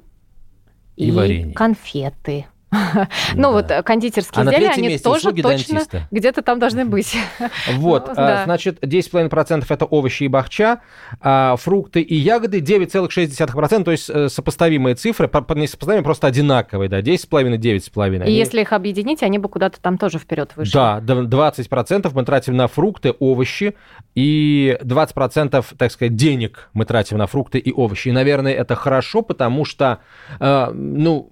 И 0.95 1.11
варенье. 1.11 1.53
конфеты. 1.53 2.45
Ну 3.35 3.51
вот 3.51 3.69
э, 3.69 3.83
кондитерские 3.83 4.43
А 4.43 4.45
изделия, 4.45 4.69
они 4.69 4.97
тоже 4.97 5.31
точно 5.33 5.81
где-то 6.11 6.41
там 6.41 6.59
должны 6.59 6.85
быть. 6.85 7.15
Вот, 7.73 8.09
а, 8.15 8.43
значит, 8.45 8.83
10,5% 8.83 9.65
это 9.67 9.85
овощи 9.85 10.23
и 10.23 10.27
бахча, 10.27 10.81
а 11.19 11.55
фрукты 11.57 12.01
и 12.01 12.15
ягоды 12.15 12.59
9,6%, 12.59 13.83
то 13.83 13.91
есть 13.91 14.09
э, 14.09 14.29
сопоставимые 14.29 14.95
цифры, 14.95 15.29
не 15.55 15.67
сопоставимые, 15.67 16.03
просто 16.03 16.27
одинаковые, 16.27 16.89
да, 16.89 17.01
10,5, 17.01 17.57
9,5. 17.57 18.27
И 18.27 18.31
если 18.31 18.61
их 18.61 18.73
объединить, 18.73 19.23
они 19.23 19.37
бы 19.37 19.49
куда-то 19.49 19.81
там 19.81 19.97
тоже 19.97 20.19
вперед 20.19 20.51
вышли. 20.55 20.73
Да, 20.73 20.99
д- 20.99 21.13
20% 21.13 22.11
мы 22.13 22.25
тратим 22.25 22.55
на 22.55 22.67
фрукты, 22.67 23.13
овощи, 23.19 23.75
и 24.15 24.77
20%, 24.81 25.65
так 25.77 25.91
сказать, 25.91 26.15
денег 26.15 26.69
мы 26.73 26.85
тратим 26.85 27.17
на 27.17 27.27
фрукты 27.27 27.59
и 27.59 27.71
овощи. 27.71 28.09
И, 28.09 28.11
наверное, 28.11 28.53
это 28.53 28.75
хорошо, 28.75 29.21
потому 29.21 29.65
что, 29.65 29.99
э, 30.39 30.71
ну, 30.73 31.31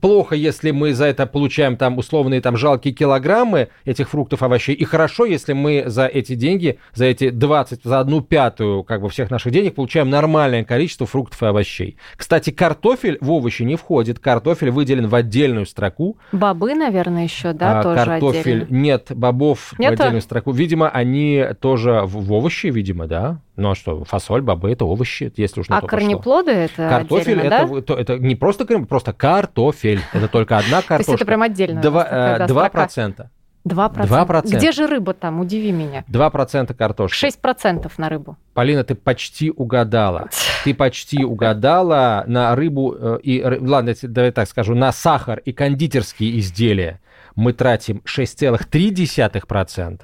плохо, 0.00 0.34
если 0.34 0.70
мы 0.70 0.94
за 0.94 1.06
это 1.06 1.26
получаем 1.26 1.76
там 1.76 1.98
условные 1.98 2.40
там 2.40 2.56
жалкие 2.56 2.94
килограммы 2.94 3.68
этих 3.84 4.10
фруктов, 4.10 4.42
овощей, 4.42 4.74
и 4.74 4.84
хорошо, 4.84 5.24
если 5.24 5.52
мы 5.52 5.84
за 5.86 6.06
эти 6.06 6.34
деньги, 6.34 6.78
за 6.94 7.06
эти 7.06 7.30
20, 7.30 7.80
за 7.82 8.00
одну 8.00 8.20
пятую 8.20 8.84
как 8.84 9.02
бы 9.02 9.08
всех 9.08 9.30
наших 9.30 9.52
денег 9.52 9.74
получаем 9.74 10.10
нормальное 10.10 10.64
количество 10.64 11.06
фруктов 11.06 11.42
и 11.42 11.46
овощей. 11.46 11.96
Кстати, 12.16 12.50
картофель 12.50 13.18
в 13.20 13.30
овощи 13.30 13.62
не 13.62 13.76
входит, 13.76 14.18
картофель 14.18 14.70
выделен 14.70 15.08
в 15.08 15.14
отдельную 15.14 15.66
строку, 15.66 16.18
Бобы, 16.32 16.74
наверное, 16.74 17.24
еще, 17.24 17.52
да, 17.52 17.80
а, 17.80 17.82
тоже 17.82 18.04
картофель 18.04 18.62
отдельно. 18.62 18.76
нет, 18.76 19.06
бобов 19.10 19.72
в 19.72 19.78
Нету? 19.78 19.94
отдельную 19.94 20.22
строку. 20.22 20.52
Видимо, 20.52 20.88
они 20.88 21.44
тоже 21.60 22.02
в, 22.04 22.24
в 22.24 22.32
овощи, 22.32 22.66
видимо, 22.66 23.06
да. 23.06 23.40
Ну 23.56 23.70
а 23.70 23.74
что, 23.74 24.04
фасоль, 24.04 24.42
бобы 24.42 24.70
это 24.70 24.84
овощи, 24.84 25.32
если 25.36 25.60
уж 25.60 25.68
на 25.68 25.78
А 25.78 25.80
то 25.80 25.86
пошло. 25.86 25.98
корнеплоды 25.98 26.50
это 26.50 26.88
Картофель 26.88 27.32
отдельно, 27.32 27.40
это, 27.40 27.50
да? 27.50 27.66
в- 27.66 27.82
то- 27.82 27.94
это 27.94 28.18
не 28.18 28.34
просто 28.34 28.66
крем, 28.66 28.86
просто 28.86 29.12
картофель. 29.12 30.00
Это 30.12 30.28
только 30.28 30.58
одна 30.58 30.82
То 30.82 30.88
картошка. 30.88 31.12
есть 31.12 31.22
это 31.22 31.26
прям 31.26 31.42
отдельно. 31.42 31.80
Два 31.80 32.06
э, 32.06 32.70
процента. 32.70 33.30
Два 33.64 33.88
Два 33.88 34.24
процента. 34.26 34.58
Где 34.58 34.70
же 34.70 34.86
рыба 34.86 35.12
там? 35.12 35.40
Удиви 35.40 35.72
меня. 35.72 36.04
Два 36.06 36.30
процента 36.30 36.72
картошки. 36.72 37.16
Шесть 37.16 37.40
процентов 37.40 37.98
на 37.98 38.08
рыбу. 38.08 38.36
Полина, 38.54 38.84
ты 38.84 38.94
почти 38.94 39.50
угадала. 39.50 40.28
Ты 40.62 40.72
почти 40.72 41.24
угадала 41.24 42.22
на 42.28 42.54
рыбу 42.54 42.94
э, 42.96 43.18
и... 43.24 43.42
Ладно, 43.42 43.92
давай 44.02 44.30
так 44.30 44.46
скажу. 44.48 44.76
На 44.76 44.92
сахар 44.92 45.40
и 45.44 45.52
кондитерские 45.52 46.38
изделия 46.38 47.00
мы 47.34 47.52
тратим 47.54 48.02
6,3%. 48.04 50.00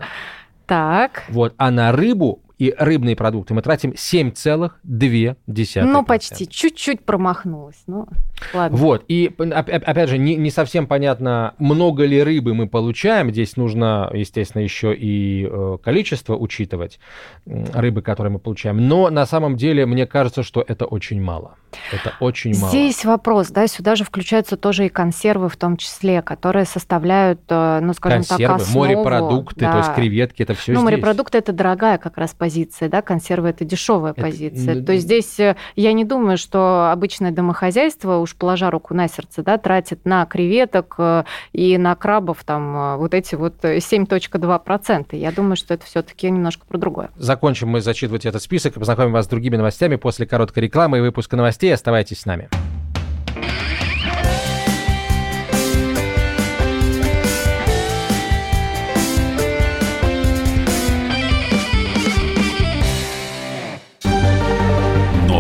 Так. 0.66 1.24
Вот, 1.28 1.54
а 1.56 1.70
на 1.70 1.92
рыбу 1.92 2.40
и 2.62 2.72
рыбные 2.78 3.16
продукты 3.16 3.54
мы 3.54 3.62
тратим 3.62 3.90
7,2%. 3.90 5.82
Ну, 5.82 6.04
почти. 6.04 6.46
Чуть-чуть 6.46 7.04
промахнулась. 7.04 7.82
Ну, 7.88 8.06
ладно. 8.54 8.78
Вот, 8.78 9.04
и 9.08 9.34
опять 9.36 10.08
же, 10.08 10.16
не, 10.16 10.36
не 10.36 10.50
совсем 10.50 10.86
понятно, 10.86 11.54
много 11.58 12.04
ли 12.04 12.22
рыбы 12.22 12.54
мы 12.54 12.68
получаем. 12.68 13.32
Здесь 13.32 13.56
нужно, 13.56 14.08
естественно, 14.14 14.62
еще 14.62 14.94
и 14.94 15.48
э, 15.50 15.78
количество 15.82 16.36
учитывать 16.36 17.00
рыбы, 17.46 18.00
которые 18.00 18.32
мы 18.34 18.38
получаем. 18.38 18.86
Но 18.86 19.10
на 19.10 19.26
самом 19.26 19.56
деле, 19.56 19.84
мне 19.84 20.06
кажется, 20.06 20.44
что 20.44 20.64
это 20.66 20.84
очень 20.84 21.20
мало. 21.20 21.56
Это 21.90 22.14
очень 22.20 22.56
мало. 22.56 22.68
Здесь 22.68 23.04
вопрос, 23.04 23.48
да, 23.48 23.66
сюда 23.66 23.96
же 23.96 24.04
включаются 24.04 24.56
тоже 24.56 24.86
и 24.86 24.88
консервы 24.88 25.48
в 25.48 25.56
том 25.56 25.76
числе, 25.76 26.22
которые 26.22 26.64
составляют, 26.64 27.40
э, 27.48 27.80
ну, 27.82 27.92
скажем 27.92 28.22
так, 28.22 28.38
Консервы, 28.38 28.54
основу. 28.62 28.86
морепродукты, 28.86 29.64
то 29.64 29.78
есть 29.78 29.88
Да. 29.88 29.94
креветки, 29.94 30.42
это 30.42 30.54
все 30.54 30.72
ну, 30.72 30.80
здесь. 30.80 30.84
морепродукты 30.84 31.38
это 31.38 31.52
дорогая 31.52 31.98
как 31.98 32.18
раз 32.18 32.34
позиция, 32.34 32.51
да, 32.88 33.02
консервы 33.02 33.48
это 33.48 33.64
дешевая 33.64 34.12
Это, 34.12 34.22
позиция. 34.22 34.82
То 34.84 34.92
есть 34.92 35.04
здесь 35.04 35.38
э, 35.40 35.56
я 35.76 35.92
не 35.92 36.04
думаю, 36.04 36.38
что 36.38 36.90
обычное 36.92 37.30
домохозяйство, 37.30 38.18
уж 38.18 38.34
положа 38.36 38.70
руку 38.70 38.94
на 38.94 39.08
сердце, 39.08 39.42
да, 39.42 39.58
тратит 39.58 40.04
на 40.04 40.26
креветок 40.26 40.94
э, 40.98 41.24
и 41.52 41.78
на 41.78 41.94
крабов 41.94 42.44
там 42.44 42.76
э, 42.76 42.96
вот 42.96 43.14
эти 43.14 43.34
вот 43.34 43.64
э, 43.64 43.78
7,2%. 43.78 45.16
Я 45.16 45.32
думаю, 45.32 45.56
что 45.56 45.74
это 45.74 45.86
все-таки 45.86 46.30
немножко 46.30 46.66
про 46.66 46.78
другое. 46.78 47.10
Закончим 47.16 47.68
мы 47.68 47.80
зачитывать 47.80 48.26
этот 48.26 48.42
список 48.42 48.76
и 48.76 48.78
познакомим 48.78 49.12
вас 49.12 49.26
с 49.26 49.28
другими 49.28 49.56
новостями 49.56 49.96
после 49.96 50.26
короткой 50.26 50.64
рекламы 50.64 50.98
и 50.98 51.00
выпуска 51.00 51.36
новостей. 51.36 51.72
Оставайтесь 51.72 52.20
с 52.20 52.26
нами. 52.26 52.48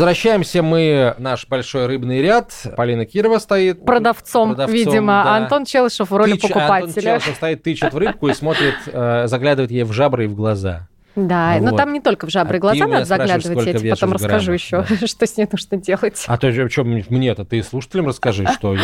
Возвращаемся 0.00 0.62
мы 0.62 1.14
наш 1.18 1.46
большой 1.46 1.84
рыбный 1.84 2.22
ряд. 2.22 2.54
Полина 2.74 3.04
Кирова 3.04 3.38
стоит. 3.38 3.84
Продавцом, 3.84 4.48
Продавцом, 4.54 4.74
видимо, 4.74 5.22
да. 5.22 5.36
Антон 5.36 5.66
Челышев 5.66 6.10
в 6.10 6.16
роли 6.16 6.36
Тыч- 6.36 6.46
Антон 6.46 6.52
покупателя. 6.52 7.02
Челышев 7.02 7.34
стоит, 7.34 7.62
тычет 7.62 7.92
в 7.92 7.98
рыбку 7.98 8.28
и 8.28 8.32
смотрит, 8.32 8.76
э, 8.86 9.26
заглядывает 9.26 9.70
ей 9.70 9.82
в 9.84 9.92
жабры 9.92 10.24
и 10.24 10.26
в 10.26 10.34
глаза. 10.34 10.88
Да, 11.26 11.56
Вот. 11.58 11.70
но 11.70 11.76
там 11.76 11.92
не 11.92 12.00
только 12.00 12.26
в 12.26 12.30
жабры 12.30 12.56
А 12.58 12.60
глаза 12.60 12.86
надо 12.86 13.04
заглядывать, 13.04 13.66
я 13.66 13.74
тебе 13.74 13.90
потом 13.90 14.12
расскажу 14.12 14.52
еще, 14.52 14.84
что 15.06 15.26
с 15.26 15.36
ней 15.36 15.46
нужно 15.50 15.76
делать. 15.76 16.24
А 16.26 16.36
то 16.38 16.50
что 16.70 16.84
мне-то? 16.84 17.44
Ты 17.44 17.62
слушателям 17.62 18.06
расскажи, 18.08 18.46
что 18.54 18.74
я 18.74 18.80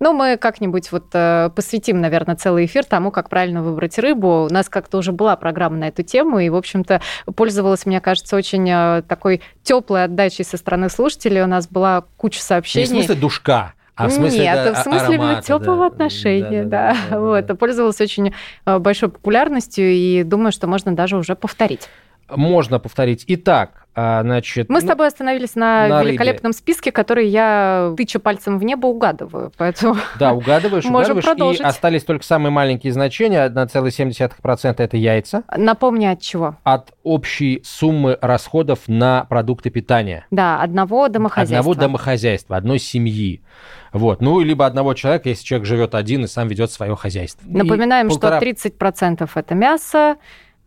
Ну, 0.00 0.12
мы 0.12 0.36
как-нибудь 0.36 0.90
вот 0.92 1.06
э, 1.12 1.50
посвятим, 1.54 2.00
наверное, 2.00 2.36
целый 2.36 2.66
эфир 2.66 2.84
тому, 2.84 3.10
как 3.10 3.28
правильно 3.28 3.62
выбрать 3.62 3.98
рыбу. 3.98 4.46
У 4.50 4.52
нас 4.52 4.68
как-то 4.68 4.98
уже 4.98 5.12
была 5.12 5.36
программа 5.36 5.76
на 5.76 5.88
эту 5.88 6.02
тему, 6.02 6.38
и, 6.38 6.48
в 6.48 6.56
общем-то, 6.56 7.00
пользовалась, 7.34 7.86
мне 7.86 8.00
кажется, 8.00 8.36
очень 8.36 8.68
э, 8.68 9.02
такой 9.02 9.42
теплой 9.62 10.04
отдачей 10.04 10.44
со 10.44 10.56
стороны 10.56 10.88
слушателей. 10.88 11.42
У 11.42 11.46
нас 11.46 11.68
была 11.68 12.04
куча 12.16 12.38
Не 12.38 12.40
в 12.40 12.44
сообщений. 12.44 12.86
смысле 12.86 13.14
душка, 13.14 13.74
А 13.98 14.08
в 14.08 14.12
смысле, 14.12 14.40
Нет, 14.40 14.54
да, 14.64 14.74
в 14.74 14.78
смысле 14.84 15.16
аромата, 15.16 15.42
теплого 15.42 15.80
да. 15.80 15.86
отношения, 15.86 16.62
Да, 16.62 16.92
да. 16.92 16.92
да, 16.92 16.96
да, 17.10 17.20
вот, 17.20 17.46
да. 17.46 17.54
пользовалась 17.56 18.00
очень 18.00 18.32
э, 18.64 18.78
большой 18.78 19.08
популярностью 19.08 19.90
и 19.90 20.22
думаю, 20.22 20.52
что 20.52 20.68
можно 20.68 20.94
даже 20.94 21.16
уже 21.16 21.34
повторить. 21.34 21.88
Можно 22.30 22.78
повторить. 22.78 23.24
Итак, 23.26 23.86
а, 23.94 24.22
значит... 24.22 24.68
Мы 24.68 24.80
с 24.80 24.84
ну, 24.84 24.90
тобой 24.90 25.08
остановились 25.08 25.56
на, 25.56 25.88
на 25.88 25.98
рыбе. 26.00 26.10
великолепном 26.12 26.52
списке, 26.52 26.92
который 26.92 27.26
я, 27.26 27.92
тыча 27.96 28.20
пальцем 28.20 28.58
в 28.58 28.62
небо, 28.62 28.86
угадываю. 28.86 29.52
Поэтому 29.56 29.96
Да, 30.20 30.34
угадываешь, 30.34 30.84
угадываешь. 30.86 31.24
продолжить. 31.24 31.60
И 31.60 31.64
остались 31.64 32.04
только 32.04 32.24
самые 32.24 32.52
маленькие 32.52 32.92
значения. 32.92 33.48
1,7% 33.48 34.74
это 34.78 34.96
яйца. 34.96 35.42
напомни 35.56 36.06
от 36.06 36.20
чего. 36.20 36.56
От 36.62 36.92
общей 37.02 37.60
суммы 37.64 38.16
расходов 38.20 38.80
на 38.86 39.24
продукты 39.24 39.70
питания. 39.70 40.26
Да, 40.30 40.62
одного 40.62 41.08
домохозяйства. 41.08 41.58
Одного 41.58 41.74
домохозяйства, 41.74 42.56
одной 42.56 42.78
семьи. 42.78 43.42
Вот. 43.92 44.20
Ну, 44.20 44.40
либо 44.40 44.66
одного 44.66 44.94
человека, 44.94 45.28
если 45.30 45.44
человек 45.44 45.66
живет 45.66 45.94
один 45.94 46.24
и 46.24 46.28
сам 46.28 46.46
ведет 46.48 46.70
свое 46.70 46.94
хозяйство. 46.94 47.44
И 47.48 47.52
Напоминаем, 47.52 48.08
полтора- 48.08 48.38
что 48.38 48.46
30% 48.68 49.28
это 49.34 49.54
мясо, 49.54 50.16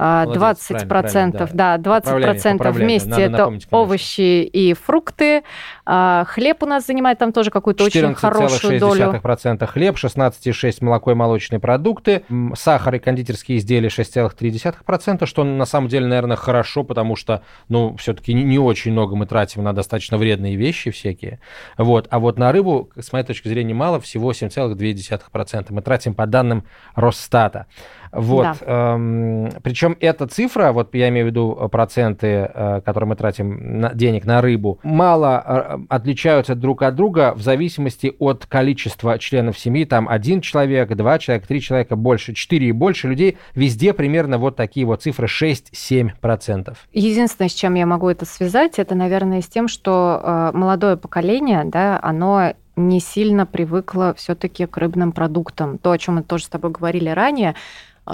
Молодец, 0.01 0.71
20%, 0.71 0.87
правильно, 0.87 1.31
правильно, 1.31 1.49
да, 1.53 1.77
20% 1.77 2.01
Поправляем, 2.01 2.57
поправляем, 2.57 2.87
вместе 2.87 3.09
надо 3.09 3.21
это 3.21 3.31
напомнить, 3.31 3.65
конечно. 3.65 3.77
овощи 3.77 4.43
и 4.43 4.73
фрукты. 4.73 5.43
А, 5.85 6.25
Хлеб 6.27 6.63
у 6.63 6.65
нас 6.65 6.87
занимает 6.87 7.19
там 7.19 7.31
тоже 7.31 7.51
какую-то 7.51 7.83
очень 7.83 8.15
хорошую 8.15 8.79
долю. 8.79 9.11
14,6% 9.11 9.67
хлеб, 9.67 9.95
16,6% 9.95 10.83
молоко 10.83 11.11
и 11.11 11.13
молочные 11.13 11.59
продукты, 11.59 12.23
сахар 12.55 12.95
и 12.95 12.99
кондитерские 12.99 13.59
изделия 13.59 13.89
6,3%, 13.89 15.25
что 15.27 15.43
на 15.43 15.65
самом 15.65 15.87
деле, 15.87 16.07
наверное, 16.07 16.37
хорошо, 16.37 16.83
потому 16.83 17.15
что, 17.15 17.43
ну, 17.69 17.95
все-таки 17.97 18.33
не, 18.33 18.43
не 18.43 18.57
очень 18.57 18.93
много 18.93 19.15
мы 19.15 19.27
тратим 19.27 19.63
на 19.63 19.73
достаточно 19.73 20.17
вредные 20.17 20.55
вещи 20.55 20.89
всякие. 20.89 21.39
Вот. 21.77 22.07
А 22.09 22.17
вот 22.17 22.39
на 22.39 22.51
рыбу, 22.51 22.89
с 22.99 23.13
моей 23.13 23.25
точки 23.25 23.47
зрения, 23.47 23.75
мало, 23.75 23.99
всего 23.99 24.31
7,2%. 24.31 25.67
Мы 25.69 25.81
тратим 25.83 26.15
по 26.15 26.25
данным 26.25 26.63
Росстата. 26.95 27.67
Вот. 28.11 28.57
причем 28.59 29.95
эта 29.99 30.27
цифра, 30.27 30.71
вот 30.71 30.93
я 30.95 31.09
имею 31.09 31.27
в 31.27 31.29
виду 31.29 31.57
э, 31.59 31.69
проценты, 31.69 32.27
э, 32.27 32.81
которые 32.83 33.09
мы 33.09 33.15
тратим 33.15 33.79
на, 33.79 33.93
денег 33.93 34.25
на 34.25 34.41
рыбу, 34.41 34.79
мало 34.83 35.43
э, 35.45 35.77
отличаются 35.89 36.55
друг 36.55 36.81
от 36.81 36.95
друга 36.95 37.33
в 37.35 37.41
зависимости 37.41 38.13
от 38.19 38.45
количества 38.45 39.17
членов 39.17 39.57
семьи. 39.57 39.85
Там 39.85 40.09
один 40.09 40.41
человек, 40.41 40.93
два 40.95 41.19
человека, 41.19 41.47
три 41.47 41.61
человека, 41.61 41.95
больше, 41.95 42.33
четыре 42.33 42.67
и 42.67 42.71
больше 42.71 43.07
людей. 43.07 43.37
Везде 43.55 43.93
примерно 43.93 44.37
вот 44.37 44.55
такие 44.55 44.85
вот 44.85 45.01
цифры 45.03 45.27
6-7%. 45.27 46.75
Единственное, 46.93 47.49
с 47.49 47.53
чем 47.53 47.75
я 47.75 47.85
могу 47.85 48.09
это 48.09 48.25
связать, 48.25 48.79
это, 48.79 48.95
наверное, 48.95 49.41
с 49.41 49.47
тем, 49.47 49.67
что 49.67 50.51
молодое 50.53 50.97
поколение, 50.97 51.63
да, 51.65 51.99
оно 52.01 52.53
не 52.75 52.99
сильно 52.99 53.45
привыкло 53.45 54.13
все-таки 54.15 54.65
к 54.65 54.77
рыбным 54.77 55.11
продуктам. 55.11 55.77
То, 55.77 55.91
о 55.91 55.97
чем 55.97 56.15
мы 56.15 56.23
тоже 56.23 56.45
с 56.45 56.49
тобой 56.49 56.71
говорили 56.71 57.09
ранее, 57.09 57.55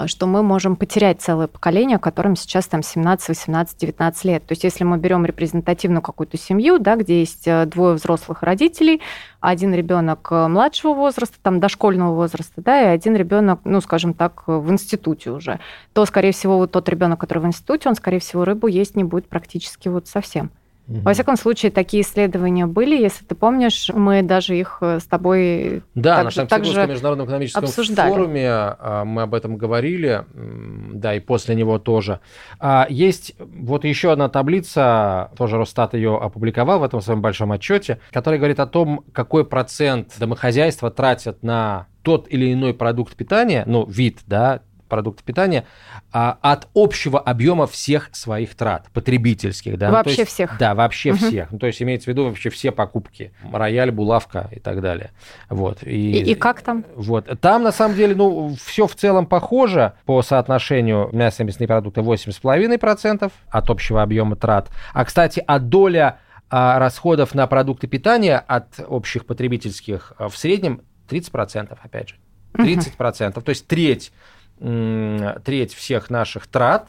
что 0.06 0.26
мы 0.26 0.42
можем 0.42 0.76
потерять 0.76 1.20
целое 1.20 1.46
поколение, 1.46 1.98
которым 1.98 2.36
сейчас 2.36 2.66
там 2.66 2.82
17, 2.82 3.28
18, 3.28 3.78
19 3.78 4.24
лет. 4.24 4.46
То 4.46 4.52
есть 4.52 4.64
если 4.64 4.84
мы 4.84 4.98
берем 4.98 5.24
репрезентативную 5.24 6.02
какую-то 6.02 6.36
семью, 6.36 6.78
да, 6.78 6.96
где 6.96 7.20
есть 7.20 7.48
э, 7.48 7.66
двое 7.66 7.94
взрослых 7.94 8.42
родителей, 8.42 9.00
один 9.40 9.74
ребенок 9.74 10.28
э, 10.30 10.46
младшего 10.46 10.94
возраста, 10.94 11.36
там 11.42 11.60
дошкольного 11.60 12.14
возраста, 12.14 12.62
да, 12.62 12.82
и 12.82 12.86
один 12.86 13.16
ребенок, 13.16 13.60
ну, 13.64 13.80
скажем 13.80 14.14
так, 14.14 14.44
в 14.46 14.70
институте 14.70 15.30
уже, 15.30 15.60
то, 15.92 16.04
скорее 16.06 16.32
всего, 16.32 16.58
вот 16.58 16.70
тот 16.72 16.88
ребенок, 16.88 17.20
который 17.20 17.40
в 17.40 17.46
институте, 17.46 17.88
он, 17.88 17.94
скорее 17.94 18.20
всего, 18.20 18.44
рыбу 18.44 18.66
есть 18.66 18.94
не 18.94 19.04
будет 19.04 19.28
практически 19.28 19.88
вот 19.88 20.06
совсем. 20.06 20.50
Во 20.88 21.12
всяком 21.12 21.36
случае, 21.36 21.70
такие 21.70 22.02
исследования 22.02 22.66
были, 22.66 22.96
если 22.96 23.22
ты 23.24 23.34
помнишь, 23.34 23.90
мы 23.92 24.22
даже 24.22 24.56
их 24.56 24.78
э, 24.80 25.00
с 25.00 25.04
тобой 25.04 25.82
Да, 25.94 26.16
так 26.16 26.24
на 26.24 26.30
Санкт-Петербургском 26.30 26.90
международном 26.90 27.26
экономическом 27.26 27.64
обсуждали. 27.64 28.10
форуме 28.10 28.48
а, 28.48 29.04
мы 29.04 29.22
об 29.22 29.34
этом 29.34 29.58
говорили, 29.58 30.24
да, 30.34 31.14
и 31.14 31.20
после 31.20 31.54
него 31.54 31.78
тоже. 31.78 32.20
А, 32.58 32.86
Есть 32.88 33.34
вот 33.38 33.84
еще 33.84 34.12
одна 34.12 34.30
таблица, 34.30 35.30
тоже 35.36 35.58
Росстат 35.58 35.92
ее 35.92 36.16
опубликовал 36.16 36.78
в 36.80 36.84
этом 36.84 37.02
своем 37.02 37.20
большом 37.20 37.52
отчете, 37.52 38.00
которая 38.10 38.38
говорит 38.38 38.58
о 38.58 38.66
том, 38.66 39.04
какой 39.12 39.44
процент 39.44 40.14
домохозяйства 40.18 40.90
тратят 40.90 41.42
на 41.42 41.86
тот 42.02 42.26
или 42.30 42.50
иной 42.50 42.72
продукт 42.72 43.14
питания, 43.14 43.64
ну, 43.66 43.84
вид, 43.86 44.20
да, 44.26 44.62
продукт 44.88 45.22
питания, 45.22 45.64
а, 46.12 46.38
от 46.42 46.68
общего 46.74 47.20
объема 47.20 47.66
всех 47.66 48.10
своих 48.12 48.54
трат, 48.54 48.88
потребительских, 48.92 49.78
да. 49.78 49.88
Ну, 49.88 49.94
Вообще 49.94 50.22
есть- 50.22 50.32
всех. 50.32 50.56
Да, 50.58 50.74
вообще 50.74 51.12
Мгм. 51.12 51.18
всех. 51.18 51.52
Ну, 51.52 51.58
то 51.58 51.66
есть 51.66 51.80
имеется 51.82 52.06
в 52.06 52.08
виду 52.08 52.24
вообще 52.24 52.50
все 52.50 52.72
покупки. 52.72 53.32
Рояль, 53.52 53.90
булавка 53.90 54.48
и 54.52 54.60
так 54.60 54.80
далее. 54.80 55.10
Вот. 55.48 55.82
И, 55.82 56.20
и 56.22 56.34
как 56.34 56.62
там? 56.62 56.84
Вот. 56.96 57.28
Там, 57.40 57.62
на 57.62 57.72
самом 57.72 57.94
деле, 57.96 58.14
ну, 58.14 58.56
все 58.62 58.86
в 58.86 58.94
целом 58.94 59.26
похоже 59.26 59.92
по 60.06 60.22
соотношению 60.22 61.10
мясо 61.12 61.42
и 61.42 61.46
мясные 61.46 61.68
продукты 61.68 62.00
8,5% 62.00 63.30
от 63.48 63.70
общего 63.70 64.02
объема 64.02 64.36
трат. 64.36 64.70
А, 64.92 65.04
кстати, 65.04 65.42
а 65.46 65.58
доля 65.58 66.18
а, 66.50 66.78
расходов 66.78 67.34
на 67.34 67.46
продукты 67.46 67.86
питания 67.88 68.38
от 68.38 68.80
общих 68.88 69.26
потребительских 69.26 70.14
а, 70.18 70.28
в 70.28 70.36
среднем 70.36 70.80
30%, 71.08 71.76
опять 71.82 72.08
же. 72.10 72.14
30%. 72.54 73.40
То 73.42 73.50
есть 73.50 73.66
треть, 73.66 74.12
треть 74.58 75.74
всех 75.74 76.10
наших 76.10 76.46
трат 76.46 76.88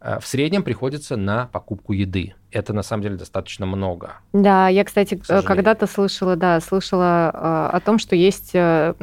а, 0.00 0.18
в 0.18 0.26
среднем 0.26 0.62
приходится 0.62 1.16
на 1.16 1.46
покупку 1.46 1.92
еды. 1.92 2.34
Это, 2.50 2.72
на 2.72 2.82
самом 2.82 3.02
деле, 3.02 3.16
достаточно 3.16 3.66
много. 3.66 4.14
Да, 4.32 4.68
я, 4.68 4.84
кстати, 4.84 5.20
когда-то 5.44 5.86
слышала, 5.86 6.36
да, 6.36 6.60
слышала 6.60 7.30
э, 7.32 7.76
о 7.76 7.80
том, 7.80 7.98
что 7.98 8.16
есть, 8.16 8.50
э, 8.54 8.94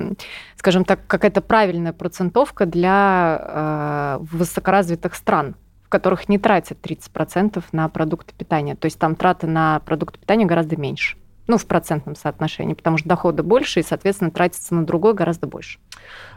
скажем 0.57 0.83
так, 0.83 1.05
какая-то 1.07 1.41
правильная 1.41 1.93
процентовка 1.93 2.65
для 2.65 4.17
э, 4.19 4.23
высокоразвитых 4.23 5.15
стран, 5.15 5.55
в 5.85 5.89
которых 5.89 6.27
не 6.27 6.39
тратят 6.39 6.79
30% 6.81 7.63
на 7.71 7.87
продукты 7.87 8.33
питания. 8.35 8.75
То 8.75 8.85
есть 8.85 8.99
там 8.99 9.15
траты 9.15 9.47
на 9.47 9.79
продукты 9.81 10.19
питания 10.19 10.45
гораздо 10.45 10.75
меньше. 10.75 11.17
Ну, 11.47 11.57
в 11.57 11.65
процентном 11.65 12.15
соотношении, 12.15 12.73
потому 12.73 12.97
что 12.97 13.07
доходы 13.07 13.41
больше, 13.41 13.79
и, 13.79 13.83
соответственно, 13.83 14.31
тратится 14.31 14.75
на 14.75 14.85
другое 14.85 15.13
гораздо 15.13 15.47
больше. 15.47 15.79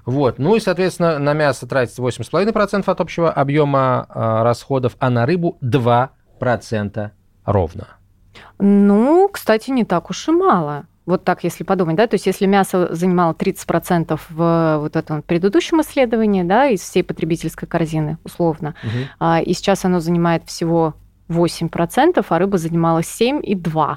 Вот. 0.06 0.38
Ну 0.38 0.54
и, 0.54 0.60
соответственно, 0.60 1.18
на 1.18 1.32
мясо 1.32 1.66
тратится 1.66 2.00
8,5% 2.00 2.84
от 2.86 3.00
общего 3.00 3.30
объема 3.30 4.06
а, 4.08 4.44
расходов, 4.44 4.96
а 5.00 5.10
на 5.10 5.26
рыбу 5.26 5.58
2% 5.62 7.10
ровно. 7.44 7.88
Ну, 8.58 9.28
кстати, 9.28 9.70
не 9.70 9.84
так 9.84 10.10
уж 10.10 10.28
и 10.28 10.30
мало. 10.30 10.86
Вот 11.06 11.24
так, 11.24 11.42
если 11.42 11.64
подумать, 11.64 11.96
да, 11.96 12.06
то 12.06 12.14
есть 12.14 12.26
если 12.26 12.46
мясо 12.46 12.94
занимало 12.94 13.32
30% 13.32 14.20
в 14.28 14.78
вот 14.78 14.94
этом 14.94 15.22
предыдущем 15.22 15.80
исследовании, 15.80 16.44
да, 16.44 16.68
из 16.68 16.82
всей 16.82 17.02
потребительской 17.02 17.66
корзины, 17.66 18.18
условно, 18.22 18.76
а, 19.18 19.40
и 19.40 19.52
сейчас 19.54 19.84
оно 19.84 19.98
занимает 19.98 20.44
всего 20.46 20.94
8%, 21.28 22.24
а 22.28 22.38
рыба 22.38 22.58
занимала 22.58 23.00
7,2%. 23.00 23.96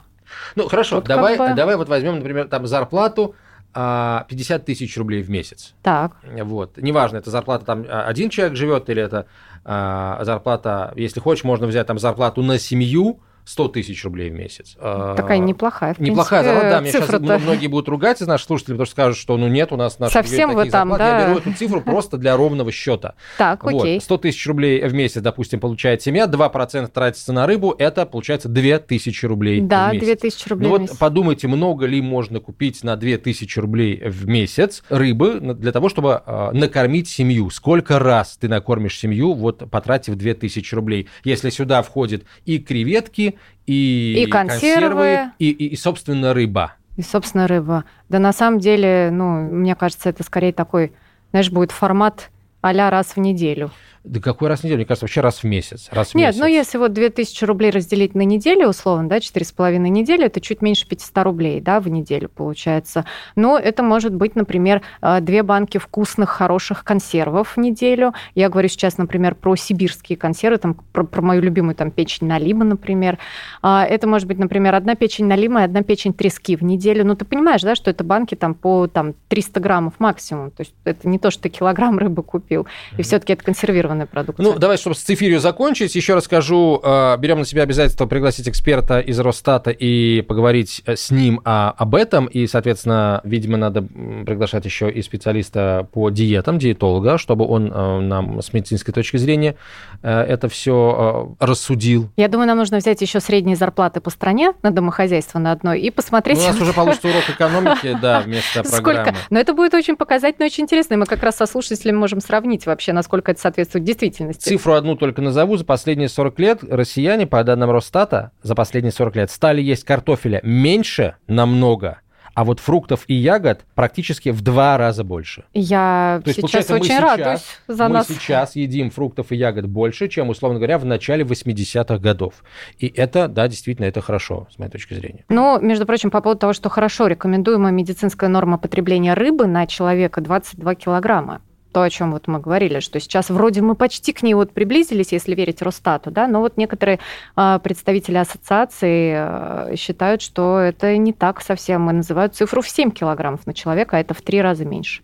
Ну, 0.56 0.68
хорошо, 0.68 0.98
Вот 0.98 1.06
как 1.08 1.16
давай, 1.18 1.38
бы- 1.38 1.54
давай 1.56 1.76
вот 1.76 1.90
возьмем, 1.90 2.16
например, 2.18 2.48
там 2.48 2.68
зарплату 2.68 3.36
а, 3.74 4.26
50 4.30 4.66
тысяч 4.66 4.96
рублей 4.98 5.24
в 5.24 5.30
месяц. 5.30 5.74
Так, 5.82 6.14
Вот. 6.24 6.78
Неважно, 6.78 7.18
это 7.18 7.32
зарплата 7.32 7.66
там 7.66 7.86
а, 7.90 8.06
один 8.06 8.30
человек 8.30 8.56
живет 8.56 8.90
или 8.90 9.02
это 9.02 9.26
а, 9.66 10.20
зарплата, 10.24 10.94
если 10.96 11.20
хочешь, 11.20 11.44
можно 11.44 11.66
взять 11.68 11.88
там 11.88 11.98
зарплату 11.98 12.44
на 12.44 12.60
семью 12.60 13.20
100 13.46 13.68
тысяч 13.70 14.04
рублей 14.04 14.30
в 14.30 14.34
месяц. 14.34 14.76
А, 14.80 15.16
такая 15.16 15.38
неплохая, 15.38 15.94
в 15.94 16.00
Неплохая 16.00 16.42
принципе, 16.44 16.62
зарплата, 16.62 16.76
да, 16.76 16.82
мне 16.82 17.32
сейчас 17.32 17.42
многие 17.44 17.68
будут 17.68 17.90
ругать 17.90 18.22
из 18.22 18.28
наших 18.28 18.48
слушателей, 18.48 18.76
потому 18.76 18.86
что 18.86 18.94
скажут, 18.94 19.18
что 19.18 19.38
ну 19.38 19.48
нет, 19.48 19.72
у 19.72 19.78
нас 19.78 20.00
наши 20.00 20.14
Совсем 20.14 20.50
такие 20.50 20.66
вы 20.66 20.70
там, 20.72 20.90
зарплаты. 20.90 21.04
Я 21.04 21.20
да. 21.20 21.28
беру 21.28 21.40
эту 21.40 21.54
цифру 21.54 21.82
просто 21.82 22.18
для 22.18 22.38
ровного 22.38 22.72
счета. 22.72 23.16
Так, 23.38 23.64
окей. 23.66 23.96
Вот, 23.96 24.04
100 24.04 24.18
тысяч 24.18 24.48
рублей 24.48 24.88
в 24.88 24.94
месяц, 24.94 25.22
допустим, 25.22 25.60
получает 25.60 26.02
семья, 26.02 26.26
2% 26.26 26.88
тратится 26.88 27.34
на 27.34 27.46
рыбу, 27.48 27.76
это 27.78 28.06
получается 28.06 28.50
2000 28.50 29.26
рублей 29.26 29.62
Да, 29.62 29.90
в 29.90 29.94
месяц. 29.94 30.06
2000 30.06 30.50
рублей 30.50 30.64
Ну 30.64 30.70
в 30.70 30.72
вот 30.72 30.82
месяц. 30.82 30.98
подумайте, 30.98 31.48
много 31.48 31.86
ли 31.86 32.02
можно 32.02 32.40
купить 32.40 32.84
на 32.84 32.96
2000 32.96 33.60
рублей 33.60 34.02
в 34.06 34.28
месяц 34.28 34.84
рыбы 34.90 35.40
для 35.40 35.72
того, 35.72 35.90
чтобы 35.90 36.22
э, 36.26 36.52
накормить 36.54 37.08
семью? 37.08 37.50
Сколько 37.50 38.00
раз 38.00 38.38
ты 38.38 38.48
накормишь 38.48 38.98
семью, 38.98 39.34
вот 39.34 39.70
потратив 39.70 40.16
2000 40.16 40.76
рублей? 40.76 41.08
Если 41.24 41.50
сюда 41.50 41.82
входит 41.82 42.24
и 42.46 42.60
креветки, 42.60 43.33
и, 43.66 44.24
И 44.24 44.26
консервы. 44.28 45.32
и, 45.40 45.50
и, 45.50 45.68
и, 45.68 45.76
собственно, 45.76 46.34
рыба. 46.34 46.74
И, 46.98 47.02
собственно, 47.02 47.48
рыба. 47.48 47.86
Да 48.10 48.20
на 48.20 48.34
самом 48.34 48.60
деле, 48.60 49.10
ну, 49.12 49.42
мне 49.42 49.76
кажется, 49.76 50.10
это 50.10 50.24
скорее 50.24 50.54
такой, 50.54 50.94
знаешь, 51.32 51.50
будет 51.52 51.72
формат 51.72 52.30
а 52.64 52.90
раз 52.90 53.16
в 53.16 53.20
неделю. 53.20 53.72
Да 54.04 54.20
какой 54.20 54.50
раз 54.50 54.62
в 54.62 54.64
неделю? 54.66 54.80
Мне 54.80 54.86
кажется, 54.86 55.06
вообще 55.06 55.22
раз 55.22 55.40
в 55.40 55.44
месяц. 55.46 55.88
Раз 55.92 56.10
в 56.10 56.16
Нет, 56.16 56.28
месяц. 56.28 56.40
ну 56.42 56.46
если 56.46 56.78
вот 56.78 56.92
2000 56.92 57.46
рублей 57.46 57.72
разделить 57.72 58.16
на 58.16 58.24
неделю, 58.24 58.68
условно, 58.68 59.08
да, 59.08 59.18
4,5 59.18 59.78
недели, 59.78 60.26
это 60.26 60.42
чуть 60.42 60.62
меньше 60.62 60.86
500 60.88 61.18
рублей, 61.24 61.62
да, 61.62 61.80
в 61.80 61.88
неделю 61.88 62.28
получается. 62.28 63.06
Но 63.38 63.58
это 63.58 63.82
может 63.82 64.14
быть, 64.14 64.36
например, 64.36 64.82
э, 65.02 65.22
две 65.22 65.42
банки 65.42 65.78
вкусных, 65.78 66.30
хороших 66.30 66.84
консервов 66.84 67.56
в 67.56 67.60
неделю. 67.60 68.14
Я 68.36 68.50
говорю 68.50 68.68
сейчас, 68.68 68.98
например, 68.98 69.36
про 69.36 69.56
сибирские 69.56 70.18
консервы, 70.18 70.58
там, 70.58 70.74
про, 70.74 71.06
про 71.06 71.22
мою 71.22 71.42
любимую 71.42 71.76
там 71.76 71.90
печень 71.90 72.28
налима, 72.28 72.66
например. 72.66 73.18
А, 73.62 73.86
Это 73.86 74.06
может 74.06 74.28
быть, 74.28 74.38
например, 74.38 74.76
одна 74.76 74.96
печень 74.96 75.28
налима 75.28 75.62
и 75.62 75.64
одна 75.64 75.82
печень 75.82 76.14
трески 76.14 76.58
в 76.58 76.62
неделю. 76.62 77.06
Ну, 77.06 77.16
ты 77.16 77.24
понимаешь, 77.24 77.62
да, 77.62 77.74
что 77.76 77.90
это 77.90 78.04
банки 78.04 78.36
там 78.36 78.54
по 78.54 78.88
там, 78.88 79.14
300 79.30 79.60
граммов 79.62 79.94
максимум. 80.00 80.52
То 80.52 80.62
есть 80.62 80.74
это 80.84 81.08
не 81.08 81.20
то, 81.20 81.32
что 81.32 81.44
ты 81.44 81.50
килограмм 81.50 81.98
рыбы 81.98 82.22
купил. 82.22 82.68
И 82.98 83.02
все-таки 83.02 83.32
это 83.32 83.46
консервированная 83.46 83.93
продукция. 84.06 84.44
Ну, 84.44 84.58
давай, 84.60 84.78
чтобы 84.78 84.96
с 84.96 85.00
цифирью 85.00 85.40
закончить, 85.40 85.96
еще 85.96 86.16
расскажу. 86.16 86.82
э, 86.84 87.18
Берем 87.18 87.40
на 87.40 87.46
себя 87.46 87.64
обязательство 87.64 88.06
пригласить 88.06 88.48
эксперта 88.50 89.00
из 89.00 89.20
Росстата 89.20 89.72
и 89.72 90.22
поговорить 90.22 90.82
э, 90.86 90.96
с 90.96 91.12
ним 91.12 91.42
о- 91.46 91.72
об 91.72 91.96
этом. 91.96 92.26
И, 92.26 92.48
соответственно, 92.48 93.22
видимо, 93.24 93.58
надо 93.58 93.82
приглашать 93.82 94.66
еще 94.66 94.90
и 94.92 95.02
специалиста 95.02 95.88
по 95.92 96.10
диетам, 96.10 96.60
диетолога, 96.60 97.18
чтобы 97.18 97.46
он 97.48 97.72
э, 97.72 98.00
нам 98.02 98.42
с 98.42 98.54
медицинской 98.54 98.94
точки 98.94 99.18
зрения 99.18 99.56
это 100.02 100.50
все 100.50 101.36
рассудил. 101.40 102.10
Я 102.18 102.28
думаю, 102.28 102.48
нам 102.48 102.58
нужно 102.58 102.78
взять 102.78 103.02
еще 103.02 103.20
средние 103.20 103.56
зарплаты 103.56 104.02
по 104.02 104.10
стране 104.10 104.54
на 104.62 104.72
домохозяйство 104.72 105.40
на 105.40 105.52
одной 105.52 105.80
и 105.80 105.92
посмотреть... 105.92 106.38
Ну, 106.40 106.44
у 106.44 106.48
нас 106.48 106.62
уже 106.62 106.74
получится 106.74 107.08
урок 107.08 107.24
экономики, 107.30 107.98
да, 108.02 108.22
вместо 108.22 108.64
Сколько? 108.64 108.84
программы. 108.84 109.18
Но 109.30 109.40
это 109.40 109.54
будет 109.54 109.74
очень 109.74 109.96
показательно, 109.96 110.46
очень 110.46 110.64
интересно. 110.64 110.96
И 110.96 110.98
мы 110.98 111.06
как 111.06 111.24
раз 111.24 111.38
со 111.38 111.46
слушателями 111.46 111.98
можем 111.98 112.20
сравнить 112.22 112.66
вообще, 112.66 112.94
насколько 112.94 113.32
это 113.32 113.40
соответствует 113.42 113.83
действительности. 113.84 114.50
Цифру 114.50 114.74
одну 114.74 114.96
только 114.96 115.22
назову. 115.22 115.58
За 115.58 115.66
последние 115.66 116.10
40 116.10 116.40
лет 116.40 116.60
россияне, 116.64 117.28
по 117.28 117.44
данным 117.44 117.72
Росстата, 117.72 118.32
за 118.42 118.56
последние 118.56 118.92
40 118.92 119.16
лет 119.16 119.32
стали 119.32 119.62
есть 119.62 119.84
картофеля 119.84 120.40
меньше 120.44 121.16
намного, 121.28 122.00
а 122.36 122.46
вот 122.46 122.60
фруктов 122.60 123.04
и 123.08 123.14
ягод 123.14 123.64
практически 123.76 124.30
в 124.30 124.42
два 124.42 124.76
раза 124.78 125.04
больше. 125.04 125.44
Я 125.54 126.20
То 126.24 126.30
есть, 126.30 126.42
сейчас 126.42 126.68
мы 126.70 126.78
очень 126.78 126.86
сейчас- 126.88 127.02
радуюсь 127.20 127.46
за 127.68 127.84
Мы 127.88 127.94
нас. 127.94 128.08
сейчас 128.08 128.56
едим 128.56 128.90
фруктов 128.90 129.32
и 129.32 129.36
ягод 129.36 129.68
больше, 129.68 130.08
чем, 130.08 130.30
условно 130.30 130.58
говоря, 130.58 130.80
в 130.80 130.86
начале 130.86 131.24
80-х 131.24 132.00
годов. 132.00 132.44
И 132.80 132.88
это, 132.88 133.28
да, 133.28 133.48
действительно, 133.48 133.86
это 133.86 134.02
хорошо, 134.02 134.48
с 134.52 134.58
моей 134.58 134.72
точки 134.72 134.96
зрения. 134.96 135.26
Ну, 135.30 135.60
между 135.62 135.86
прочим, 135.86 136.10
по 136.10 136.22
поводу 136.22 136.40
того, 136.40 136.54
что 136.54 136.70
хорошо 136.70 137.06
рекомендуемая 137.06 137.72
медицинская 137.72 138.30
норма 138.32 138.58
потребления 138.58 139.14
рыбы 139.14 139.46
на 139.46 139.68
человека 139.68 140.20
22 140.20 140.74
килограмма. 140.74 141.42
То, 141.74 141.82
о 141.82 141.90
чем 141.90 142.12
вот 142.12 142.28
мы 142.28 142.40
говорили, 142.40 142.80
что 142.80 143.00
сейчас 143.00 143.32
вроде 143.32 143.62
мы 143.62 143.76
почти 143.76 144.14
к 144.14 144.22
ней 144.22 144.36
вот 144.36 144.54
приблизились, 144.54 145.12
если 145.12 145.34
верить 145.34 145.62
Росстату, 145.64 146.12
да, 146.12 146.28
но 146.28 146.40
вот 146.40 146.56
некоторые 146.56 147.00
а, 147.36 147.58
представители 147.58 148.18
ассоциации 148.18 149.14
а, 149.16 149.76
считают, 149.76 150.22
что 150.22 150.60
это 150.60 150.96
не 150.98 151.14
так 151.14 151.42
совсем, 151.42 151.90
и 151.90 151.94
называют 151.94 152.36
цифру 152.36 152.62
в 152.62 152.70
7 152.70 152.92
килограммов 152.92 153.48
на 153.48 153.56
человека, 153.56 153.98
а 153.98 154.00
это 154.00 154.14
в 154.14 154.22
три 154.22 154.40
раза 154.42 154.66
меньше. 154.66 155.02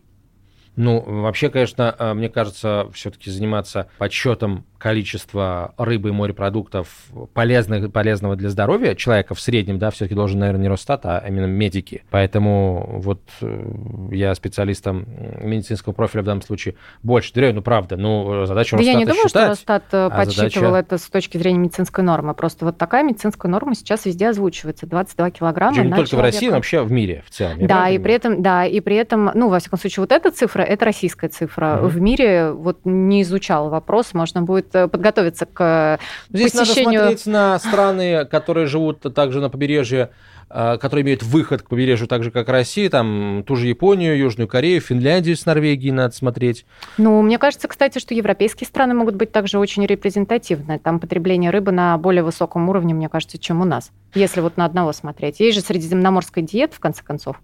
Ну, 0.75 1.01
вообще, 1.01 1.49
конечно, 1.49 1.95
э, 1.97 2.13
мне 2.13 2.29
кажется, 2.29 2.88
все-таки 2.93 3.32
заниматься 3.32 3.89
подсчетом 3.97 4.65
количества 4.79 5.73
рыбы 5.77 6.09
и 6.09 6.11
морепродуктов 6.11 6.87
полезных, 7.33 7.91
полезного 7.91 8.35
для 8.35 8.49
здоровья 8.49 8.95
человека 8.95 9.35
в 9.35 9.39
среднем, 9.39 9.77
да, 9.77 9.91
все-таки 9.91 10.15
должен, 10.15 10.39
наверное, 10.39 10.63
не 10.63 10.69
Росстат, 10.69 11.05
а 11.05 11.23
именно 11.27 11.45
медики. 11.45 12.03
Поэтому 12.09 12.99
вот 13.01 13.21
э, 13.41 13.71
я 14.11 14.33
специалистом 14.33 15.05
медицинского 15.41 15.93
профиля 15.93 16.23
в 16.23 16.25
данном 16.25 16.41
случае 16.41 16.75
больше 17.03 17.33
доверяю, 17.33 17.55
ну, 17.55 17.61
правда, 17.61 17.97
ну, 17.97 18.45
задача 18.45 18.77
Да 18.77 18.83
я 18.83 18.93
Росстата 18.93 18.99
не 18.99 19.05
думаю, 19.05 19.19
что 19.19 19.27
считать. 19.27 19.49
Росстат 19.49 19.83
э, 19.91 20.05
а 20.05 20.09
подсчитывал 20.09 20.71
задача- 20.71 20.75
это 20.79 20.97
с 20.97 21.09
точки 21.09 21.37
зрения 21.37 21.59
медицинской 21.59 22.03
нормы. 22.03 22.33
Просто 22.33 22.65
вот 22.65 22.77
такая 22.77 23.03
медицинская 23.03 23.51
норма 23.51 23.75
сейчас 23.75 24.05
везде 24.05 24.29
озвучивается. 24.29 24.87
22 24.87 25.31
килограмма 25.31 25.73
Причем 25.73 25.87
не 25.87 25.93
только 25.93 26.07
в 26.07 26.09
человека. 26.09 26.35
России, 26.35 26.47
но 26.47 26.55
вообще 26.55 26.81
в 26.81 26.91
мире 26.91 27.23
в 27.27 27.31
целом. 27.31 27.59
Я 27.59 27.67
Да, 27.67 27.89
и 27.89 27.99
при 27.99 28.13
этом, 28.13 28.41
да, 28.41 28.65
и 28.65 28.79
при 28.79 28.95
этом, 28.95 29.31
ну, 29.33 29.49
во 29.49 29.59
всяком 29.59 29.77
случае, 29.77 30.03
вот 30.03 30.11
эта 30.11 30.31
цифра, 30.31 30.61
это 30.61 30.85
российская 30.85 31.27
цифра. 31.27 31.77
Мгм. 31.81 31.87
В 31.89 32.01
мире 32.01 32.51
вот 32.51 32.79
не 32.85 33.23
изучал 33.23 33.69
вопрос, 33.69 34.13
можно 34.13 34.41
будет 34.41 34.68
э, 34.73 34.88
подготовиться 34.88 35.45
к 35.45 35.99
Здесь 36.32 36.51
посещению- 36.51 37.01
надо 37.01 37.17
смотреть 37.17 37.25
на 37.27 37.60
страны, 37.60 38.25
которые 38.25 38.67
живут 38.67 39.01
также 39.13 39.39
на 39.41 39.49
побережье, 39.49 40.10
э, 40.49 40.77
которые 40.79 41.03
имеют 41.03 41.23
выход 41.23 41.62
к 41.62 41.69
побережью 41.69 42.08
так 42.08 42.23
же, 42.23 42.32
как 42.32 42.49
Россия, 42.49 42.89
там 42.89 43.43
ту 43.45 43.55
же 43.55 43.67
Японию, 43.67 44.17
Южную 44.17 44.47
Корею, 44.47 44.82
Финляндию 44.82 45.36
с 45.38 45.45
Норвегией 45.45 45.91
надо 45.91 46.15
смотреть. 46.15 46.65
Ну, 46.97 47.21
мне 47.21 47.38
кажется, 47.38 47.67
кстати, 47.67 47.99
что 47.99 48.13
европейские 48.13 48.67
страны 48.67 48.93
могут 48.93 49.15
быть 49.15 49.32
также 49.32 49.60
очень 49.60 49.86
репрезентативны. 49.86 50.79
Там 50.79 50.99
потребление 50.99 51.51
рыбы 51.51 51.71
на 51.71 51.97
более 51.97 52.23
высоком 52.23 52.67
уровне, 52.69 52.93
мне 52.93 53.10
кажется, 53.10 53.38
чем 53.38 53.62
у 53.62 53.65
нас. 53.65 53.91
Если 54.15 54.41
вот 54.41 54.58
на 54.58 54.65
одного 54.65 54.91
смотреть. 54.93 55.39
Есть 55.39 55.55
же 55.58 55.63
средиземноморская 55.63 56.43
диета, 56.43 56.75
в 56.75 56.79
конце 56.79 57.03
концов, 57.03 57.39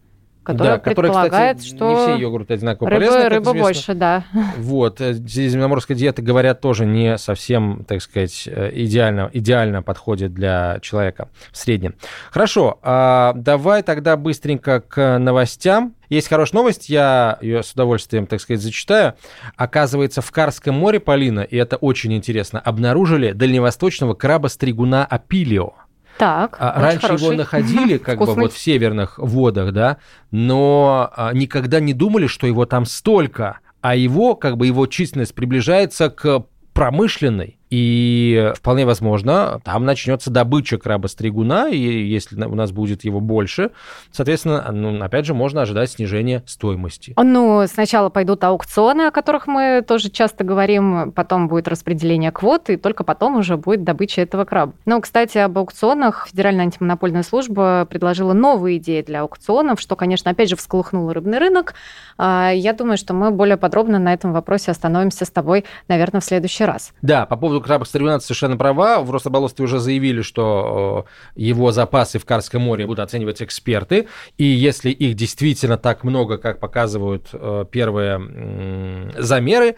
которая 0.46 0.78
да, 0.78 0.80
предполагает, 0.80 1.58
кстати, 1.58 1.76
что 1.76 1.90
не 1.90 1.96
все 1.96 2.22
йогурты 2.22 2.54
одинаково 2.54 2.90
рыбы, 2.90 3.06
полезны, 3.06 3.28
известно. 3.28 3.54
больше, 3.54 3.94
да. 3.96 4.24
Вот, 4.58 5.02
э, 5.02 5.16
средиземноморская 5.16 5.98
диета, 5.98 6.22
говорят, 6.22 6.62
тоже 6.62 6.86
не 6.86 7.18
совсем, 7.18 7.84
так 7.86 8.02
сказать, 8.02 8.48
э, 8.48 8.72
идеально, 8.74 9.30
идеально 9.34 9.82
подходит 9.82 10.34
для 10.34 10.80
человека 10.82 11.30
в 11.52 11.58
среднем. 11.58 11.96
Хорошо, 12.32 12.80
а 12.84 13.34
давай 13.36 13.82
тогда 13.82 14.16
быстренько 14.16 14.82
к 14.82 15.18
новостям. 15.18 15.96
Есть 16.10 16.28
хорошая 16.28 16.60
новость, 16.62 16.88
я 16.88 17.40
ее 17.42 17.64
с 17.64 17.74
удовольствием, 17.74 18.28
так 18.28 18.40
сказать, 18.40 18.62
зачитаю. 18.62 19.16
Оказывается, 19.56 20.22
в 20.22 20.32
Карском 20.32 20.76
море, 20.76 21.00
Полина, 21.00 21.40
и 21.40 21.58
это 21.58 21.78
очень 21.78 22.14
интересно, 22.14 22.60
обнаружили 22.60 23.32
дальневосточного 23.32 24.14
краба-стригуна 24.14 25.04
апилио. 25.06 25.74
Так, 26.18 26.56
А 26.60 26.80
Раньше 26.82 27.08
его 27.08 27.18
хороший. 27.18 27.38
находили 27.38 27.98
как 28.06 28.20
бы 28.20 28.26
вот 28.26 28.54
в 28.54 28.58
северных 28.58 29.18
водах, 29.18 29.74
да, 29.74 29.98
но 30.32 31.12
а, 31.16 31.34
никогда 31.34 31.80
не 31.80 31.94
думали, 31.94 32.28
что 32.28 32.48
его 32.48 32.66
там 32.66 32.86
столько, 32.86 33.60
а 33.82 33.96
его, 33.96 34.36
как 34.36 34.58
бы 34.58 34.68
его 34.68 34.88
численность 34.88 35.36
приближается 35.36 36.10
к 36.10 36.46
промышленной. 36.74 37.60
И 37.70 38.52
вполне 38.56 38.86
возможно, 38.86 39.60
там 39.64 39.86
начнется 39.86 40.30
добыча 40.30 40.78
краба-стригуна, 40.78 41.70
и 41.70 41.78
если 41.78 42.44
у 42.44 42.56
нас 42.56 42.72
будет 42.72 43.04
его 43.04 43.20
больше, 43.20 43.72
соответственно, 44.12 44.68
ну, 44.72 45.04
опять 45.04 45.26
же, 45.26 45.34
можно 45.34 45.62
ожидать 45.62 45.92
снижения 45.92 46.44
стоимости. 46.46 47.14
Ну, 47.18 47.66
сначала 47.68 48.10
пойдут 48.10 48.44
аукционы, 48.44 49.08
о 49.08 49.12
которых 49.12 49.48
мы 49.48 49.84
тоже 49.86 50.10
часто 50.10 50.44
говорим, 50.44 51.12
потом 51.12 51.48
будет 51.48 51.68
распределение 51.68 52.32
квот, 52.32 52.70
и 52.70 52.78
только 52.78 53.04
потом 53.04 53.38
уже 53.38 53.58
будет 53.58 53.84
добыча 53.84 54.22
этого 54.22 54.46
краба. 54.46 54.74
Но, 54.86 55.02
кстати, 55.02 55.38
об 55.38 55.58
аукционах 55.58 56.28
Федеральная 56.30 56.66
антимонопольная 56.66 57.24
служба 57.24 57.88
предложила 57.90 58.34
новые 58.34 58.78
идеи 58.78 59.02
для 59.02 59.22
аукционов, 59.22 59.80
что, 59.80 59.96
конечно, 59.96 60.32
опять 60.32 60.50
же 60.50 60.56
всколыхнуло 60.56 61.14
рыбный 61.14 61.40
рынок. 61.40 61.74
А, 62.18 62.52
Я 62.52 62.74
думаю, 62.74 62.98
что 62.98 63.14
мы 63.14 63.32
более 63.32 63.58
подробно 63.58 64.00
на 64.00 64.14
этом 64.14 64.34
вопросе 64.34 64.72
остановимся 64.72 65.26
с 65.26 65.30
тобой, 65.32 65.66
наверное, 65.88 66.22
в 66.22 66.26
следующий 66.26 66.66
раз. 66.66 66.94
Да, 67.02 67.26
по 67.26 67.36
поводу 67.38 67.55
краба 67.62 67.86
стригуна 67.86 68.20
ты 68.20 68.26
совершенно 68.26 68.58
права. 68.58 69.02
В 69.02 69.12
Рособолостве 69.12 69.66
уже 69.66 69.80
заявили, 69.80 70.22
что 70.22 71.06
э, 71.36 71.40
его 71.42 71.72
запасы 71.72 72.20
в 72.20 72.26
Карском 72.26 72.64
море 72.64 72.86
будут 72.86 73.00
оценивать 73.00 73.42
эксперты. 73.42 74.08
И 74.38 74.44
если 74.44 74.90
их 74.90 75.16
действительно 75.16 75.78
так 75.78 76.04
много, 76.04 76.38
как 76.38 76.60
показывают 76.60 77.30
э, 77.34 77.66
первые 77.72 79.12
замеры, 79.18 79.68
э, 79.68 79.76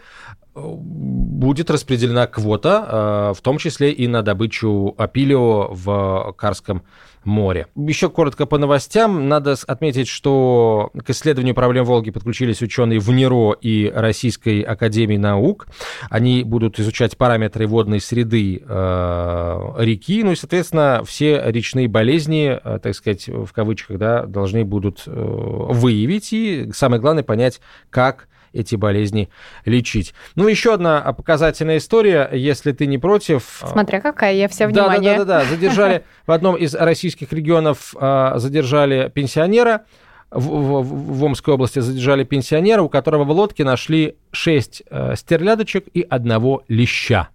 будет 0.54 1.70
распределена 1.70 2.26
квота, 2.26 3.32
в 3.34 3.40
том 3.42 3.58
числе 3.58 3.92
и 3.92 4.08
на 4.08 4.22
добычу 4.22 4.94
апилио 4.98 5.68
в 5.70 6.34
Карском 6.36 6.82
море. 7.28 7.66
Еще 7.76 8.08
коротко 8.08 8.46
по 8.46 8.58
новостям. 8.58 9.28
Надо 9.28 9.54
отметить, 9.66 10.08
что 10.08 10.90
к 11.04 11.10
исследованию 11.10 11.54
проблем 11.54 11.84
Волги 11.84 12.10
подключились 12.10 12.62
ученые 12.62 12.98
ВНИРО 12.98 13.52
и 13.60 13.90
Российской 13.94 14.62
Академии 14.62 15.16
Наук. 15.16 15.68
Они 16.10 16.42
будут 16.42 16.80
изучать 16.80 17.16
параметры 17.16 17.66
водной 17.66 18.00
среды 18.00 18.62
э, 18.66 19.74
реки, 19.78 20.24
ну 20.24 20.32
и, 20.32 20.36
соответственно, 20.36 21.02
все 21.06 21.40
речные 21.44 21.88
болезни, 21.88 22.58
э, 22.62 22.78
так 22.82 22.94
сказать, 22.94 23.28
в 23.28 23.52
кавычках, 23.52 23.98
да, 23.98 24.24
должны 24.24 24.64
будут 24.64 25.04
э, 25.06 25.10
выявить 25.12 26.32
и, 26.32 26.70
самое 26.72 27.00
главное, 27.00 27.22
понять, 27.22 27.60
как 27.90 28.28
эти 28.52 28.74
болезни 28.76 29.28
лечить. 29.64 30.14
Ну, 30.34 30.48
еще 30.48 30.74
одна 30.74 31.00
показательная 31.12 31.78
история, 31.78 32.28
если 32.32 32.72
ты 32.72 32.86
не 32.86 32.98
против. 32.98 33.62
Смотря 33.66 34.00
какая, 34.00 34.34
я 34.34 34.48
вся 34.48 34.66
внимание. 34.66 35.16
да, 35.18 35.24
да, 35.24 35.40
да, 35.40 35.44
задержали 35.50 36.04
в 36.26 36.32
одном 36.32 36.56
из 36.56 36.74
российских 36.74 37.32
регионов 37.32 37.94
а, 37.98 38.38
задержали 38.38 39.10
пенсионера. 39.14 39.82
В, 40.30 40.40
в- 40.46 40.82
в 41.18 41.24
Омской 41.24 41.54
области 41.54 41.78
задержали 41.78 42.22
пенсионера, 42.22 42.82
у 42.82 42.90
которого 42.90 43.24
в 43.24 43.30
лодке 43.30 43.64
нашли 43.64 44.16
6 44.32 44.82
стерлядочек 45.14 45.86
и 45.94 46.02
одного 46.02 46.64
леща. 46.68 47.28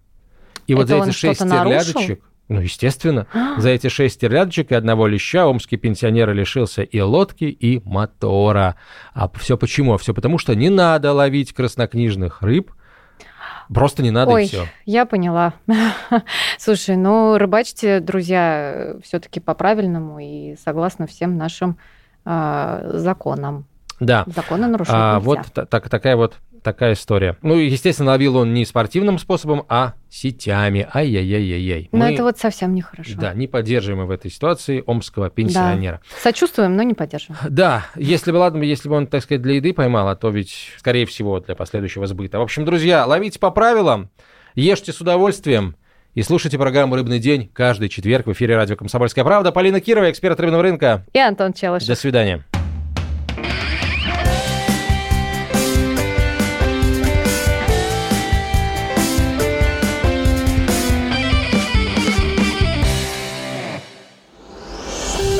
И 0.68 0.74
вот 0.74 0.82
Это 0.84 0.88
за 0.90 0.96
он 1.02 1.08
эти 1.08 1.16
6 1.16 1.34
что-то 1.34 1.44
нарушил? 1.64 2.18
Ну, 2.48 2.60
естественно, 2.60 3.26
за 3.56 3.70
эти 3.70 3.88
6 3.88 4.14
стерлядочек 4.14 4.70
и 4.72 4.74
одного 4.74 5.06
леща 5.06 5.46
омский 5.46 5.76
пенсионер 5.78 6.32
лишился 6.32 6.82
и 6.82 7.00
лодки, 7.00 7.44
и 7.44 7.80
мотора. 7.84 8.76
А 9.14 9.30
все 9.38 9.56
почему? 9.56 9.96
Все 9.96 10.12
потому, 10.12 10.38
что 10.38 10.54
не 10.54 10.68
надо 10.68 11.12
ловить 11.12 11.52
краснокнижных 11.52 12.42
рыб, 12.42 12.72
Просто 13.72 14.02
не 14.02 14.10
надо 14.10 14.30
Ой, 14.32 14.44
и 14.44 14.48
все. 14.48 14.66
я 14.84 15.06
поняла. 15.06 15.54
Слушай, 16.58 16.96
ну 16.96 17.38
рыбачьте, 17.38 18.00
друзья, 18.00 18.96
все-таки 19.02 19.40
по-правильному 19.40 20.18
и 20.18 20.54
согласно 20.62 21.06
всем 21.06 21.38
нашим 21.38 21.78
э, 22.26 22.90
законам. 22.94 23.64
Да. 24.00 24.24
Законы 24.26 24.66
нарушать 24.66 24.94
А, 24.94 25.14
нельзя. 25.14 25.24
вот 25.26 25.38
та- 25.54 25.64
так, 25.66 25.88
такая 25.88 26.16
вот 26.16 26.34
такая 26.64 26.94
история. 26.94 27.36
Ну, 27.42 27.56
и, 27.56 27.68
естественно, 27.68 28.10
ловил 28.10 28.36
он 28.36 28.52
не 28.52 28.64
спортивным 28.64 29.18
способом, 29.18 29.64
а 29.68 29.94
сетями. 30.10 30.88
Ай-яй-яй-яй-яй. 30.92 31.90
Но 31.92 31.98
Мы, 31.98 32.12
это 32.12 32.24
вот 32.24 32.38
совсем 32.38 32.74
нехорошо. 32.74 33.12
Да, 33.16 33.34
не 33.34 33.46
поддерживаем 33.46 34.06
в 34.06 34.10
этой 34.10 34.30
ситуации 34.30 34.82
омского 34.84 35.30
пенсионера. 35.30 36.00
Сочувствуем, 36.20 36.74
но 36.76 36.82
не 36.82 36.94
поддерживаем. 36.94 37.40
Да, 37.48 37.86
если 37.94 38.32
бы, 38.32 38.38
ладно, 38.38 38.62
если 38.62 38.88
бы 38.88 38.96
он, 38.96 39.06
так 39.06 39.22
сказать, 39.22 39.42
для 39.42 39.54
еды 39.54 39.72
поймал, 39.72 40.08
а 40.08 40.16
то 40.16 40.30
ведь, 40.30 40.72
скорее 40.78 41.06
всего, 41.06 41.38
для 41.38 41.54
последующего 41.54 42.06
сбыта. 42.06 42.38
В 42.38 42.42
общем, 42.42 42.64
друзья, 42.64 43.06
ловите 43.06 43.38
по 43.38 43.50
правилам, 43.50 44.10
ешьте 44.54 44.92
с 44.92 45.00
удовольствием 45.00 45.76
и 46.14 46.22
слушайте 46.22 46.58
программу 46.58 46.94
«Рыбный 46.94 47.18
день» 47.18 47.50
каждый 47.52 47.88
четверг 47.88 48.26
в 48.26 48.32
эфире 48.32 48.56
радио 48.56 48.76
«Комсомольская 48.76 49.24
правда». 49.24 49.50
Полина 49.52 49.80
Кирова, 49.80 50.10
эксперт 50.10 50.38
рыбного 50.38 50.62
рынка. 50.62 51.04
И 51.12 51.18
Антон 51.18 51.52
Челышев. 51.52 51.88
До 51.88 51.96
свидания. 51.96 52.44